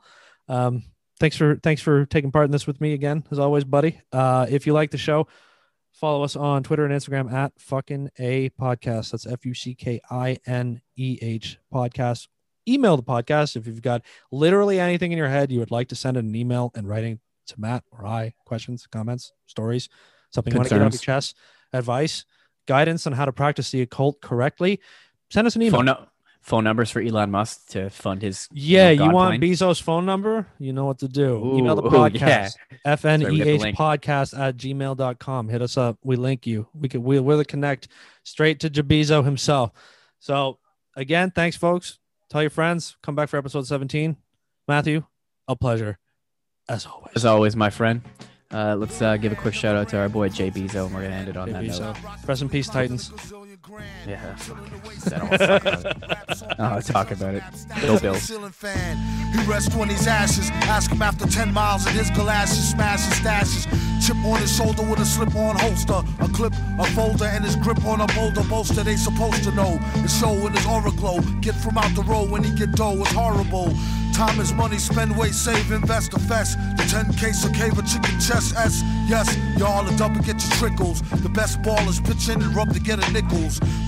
[0.49, 0.85] Um,
[1.19, 4.01] thanks for thanks for taking part in this with me again, as always, buddy.
[4.13, 5.27] Uh, if you like the show,
[5.93, 9.11] follow us on Twitter and Instagram at fucking a podcast.
[9.11, 12.29] That's F U C K I N E H podcast.
[12.69, 15.95] Email the podcast if you've got literally anything in your head you would like to
[15.95, 19.89] send an email and writing to Matt or I, questions, comments, stories,
[20.31, 21.37] something you want to get off your chest,
[21.73, 22.25] advice,
[22.66, 24.81] guidance on how to practice the occult correctly.
[25.31, 25.79] Send us an email.
[25.79, 26.07] phone, no-
[26.43, 29.53] phone numbers for Elon Musk to fund his Yeah, know, you want plane.
[29.53, 30.47] Bezos' phone number?
[30.59, 31.55] You know what to do.
[31.57, 32.55] Email the Ooh, ooh, podcast.
[32.85, 32.95] yeah.
[32.97, 33.77] FNEH Sorry, we got the link.
[33.79, 35.49] podcast at gmail.com.
[35.49, 35.99] Hit us up.
[36.05, 36.66] We link you.
[36.75, 37.89] We can we, we're the connect
[38.25, 39.73] straight to Jabizo himself.
[40.21, 40.59] So
[40.97, 41.99] again, thanks, folks.
[42.31, 42.97] Tell your friends.
[43.03, 44.16] Come back for episode 17.
[44.66, 45.05] Matthew,
[45.47, 45.99] a pleasure.
[46.68, 47.12] As always.
[47.16, 48.03] As always, my friend.
[48.53, 51.03] Uh, let's uh, give a quick shout out to our boy Jay Bezo, and we're
[51.03, 51.81] gonna end it on that Jabizo.
[51.81, 51.97] note.
[52.26, 53.11] Rest in peace, Titans.
[54.07, 54.37] Yeah.
[55.19, 56.33] I want to talk about it.
[56.35, 57.43] I don't want to talk about it.
[57.83, 58.31] Go Bills.
[58.53, 58.97] Fan.
[59.33, 60.51] He rests on his ashes.
[60.65, 62.71] Ask him after 10 miles in his galoshes.
[62.71, 63.67] Smash his stashes.
[64.07, 66.03] Chip on his shoulder with a slip on holster.
[66.21, 68.83] A clip, a folder, and his grip on a boulder bolster.
[68.83, 69.77] They supposed to know.
[70.03, 71.21] His show in his aura glow.
[71.41, 73.01] Get from out the road when he get dough.
[73.01, 73.75] It's horrible.
[74.19, 76.59] Time is money, spend, wait, save, invest, a fest.
[76.77, 78.82] The 10K so cave a chicken chest S.
[79.07, 81.03] Yes, y'all are double get your trickles.
[81.23, 83.12] The best ballers pitch in and rub to get a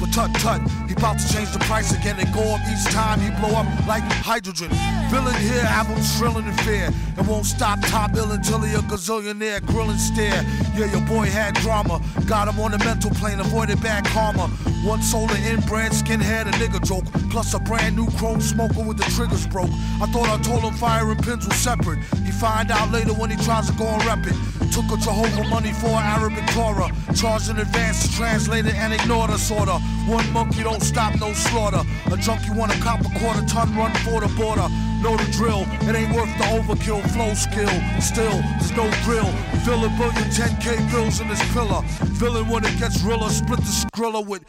[0.01, 3.20] But tut tut, he about to change the price again and go up each time
[3.20, 4.70] he blow up like hydrogen.
[5.11, 6.89] Villain here, have him shrilling in fear.
[7.16, 10.43] And won't stop top ill until he a gazillionaire, grilling stare.
[10.74, 12.01] Yeah, your boy had drama.
[12.27, 14.49] Got him on the mental plane, avoided bad karma.
[14.85, 17.05] One solar inbred, skinhead, a nigga joke.
[17.31, 19.70] Plus a brand new chrome smoker with the triggers broke.
[20.01, 21.99] I thought I told him fire and pins were separate.
[22.24, 24.60] He find out later when he tries to go and rep it.
[24.70, 26.90] Took a Jehovah money for an Arabic Torah.
[27.14, 29.78] Charged in advance to translate it and ignored the sorta.
[30.06, 31.82] One monkey don't stop, no slaughter.
[32.12, 34.68] A junkie want a cop a quarter ton run for the border.
[35.02, 37.72] Know the drill, it ain't worth the overkill flow skill.
[38.01, 39.26] Still, there's no drill.
[39.64, 41.82] Villain billion 10k bills in this pillar.
[42.20, 44.44] Villain when it gets realer, split the skrilla with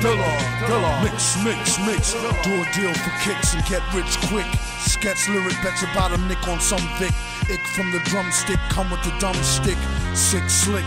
[0.00, 0.30] Dilla,
[0.66, 1.02] Dilla.
[1.02, 2.12] Mix, mix, mix.
[2.44, 4.46] Do a deal for kicks and get rich quick.
[4.78, 7.12] Sketch lyric, bet your bottom nick on some Vic.
[7.50, 9.78] Ick from the drumstick, come with the dumb stick.
[10.14, 10.86] Sick, slick,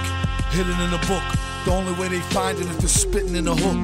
[0.51, 1.23] hidden in a book.
[1.65, 3.83] The only way they find it if it's spitting in a hook.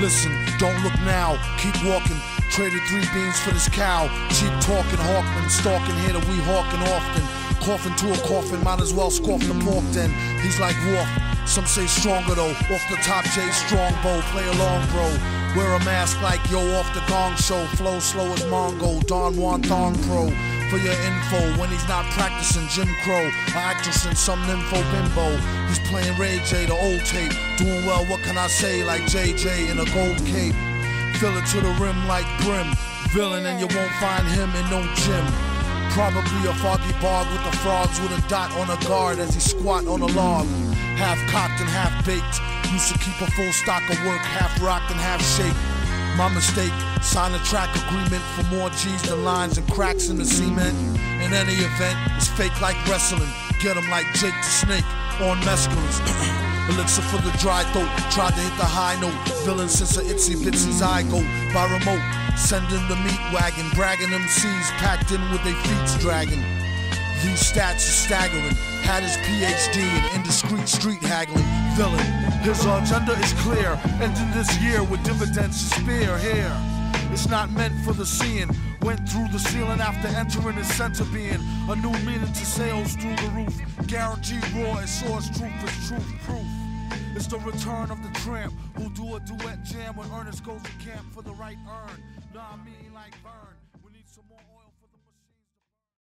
[0.00, 2.16] Listen, don't look now, keep walking.
[2.50, 4.08] Traded three beans for this cow.
[4.32, 7.51] Cheap talking, Hawkman, stalking here that we hawking often.
[7.62, 10.10] Coughing to a coffin, might as well scoff the pork then.
[10.40, 11.08] He's like Wolf,
[11.46, 12.50] some say stronger though.
[12.50, 15.06] Off the top, Jay Strongbow, play along, bro.
[15.54, 17.64] Wear a mask like yo off the gong show.
[17.76, 20.26] Flow slow as Mongo, Don Juan Thong Pro.
[20.70, 25.36] For your info, when he's not practicing Jim Crow, or actress in some nympho bimbo.
[25.68, 27.32] He's playing Ray J, the old tape.
[27.58, 28.82] Doing well, what can I say?
[28.82, 30.54] Like JJ in a gold cape.
[31.20, 32.66] Fill it to the rim like brim.
[33.10, 35.51] Villain, and you won't find him in no gym.
[35.92, 39.40] Probably a foggy bog with the frogs with a dot on a guard as he
[39.40, 40.46] squat on a log.
[40.96, 42.40] Half cocked and half baked.
[42.72, 45.54] Used to keep a full stock of work, half rocked and half shaped.
[46.16, 50.24] My mistake, sign a track agreement for more G's than lines and cracks in the
[50.24, 50.76] cement.
[51.20, 53.28] In any event, it's fake like wrestling.
[53.60, 54.88] Get 'em like Jake the Snake
[55.20, 56.48] on mescalines.
[56.70, 57.88] Elixir for the dry throat.
[58.10, 59.16] Tried to hit the high note.
[59.44, 61.26] Villain since a itsy bitsy zygote.
[61.54, 62.02] By remote.
[62.36, 63.68] Sending the meat wagon.
[63.74, 66.42] Bragging MCs packed in with their feet dragging.
[67.22, 68.56] These stats are staggering.
[68.82, 71.46] Had his PhD in indiscreet street haggling.
[71.76, 72.06] Villain.
[72.42, 73.78] His agenda is clear.
[74.00, 76.81] Ending this year with dividends to spare here.
[77.12, 78.50] It's not meant for the seeing.
[78.82, 81.40] Went through the ceiling after entering his center being.
[81.68, 83.86] A new meaning to sales through the roof.
[83.86, 86.46] Guaranteed raw as source truth is truth proof.
[87.14, 90.70] It's the return of the tramp who do a duet jam when Ernest goes to
[90.84, 92.02] camp for the right earn.
[92.34, 92.91] Nah, I mean.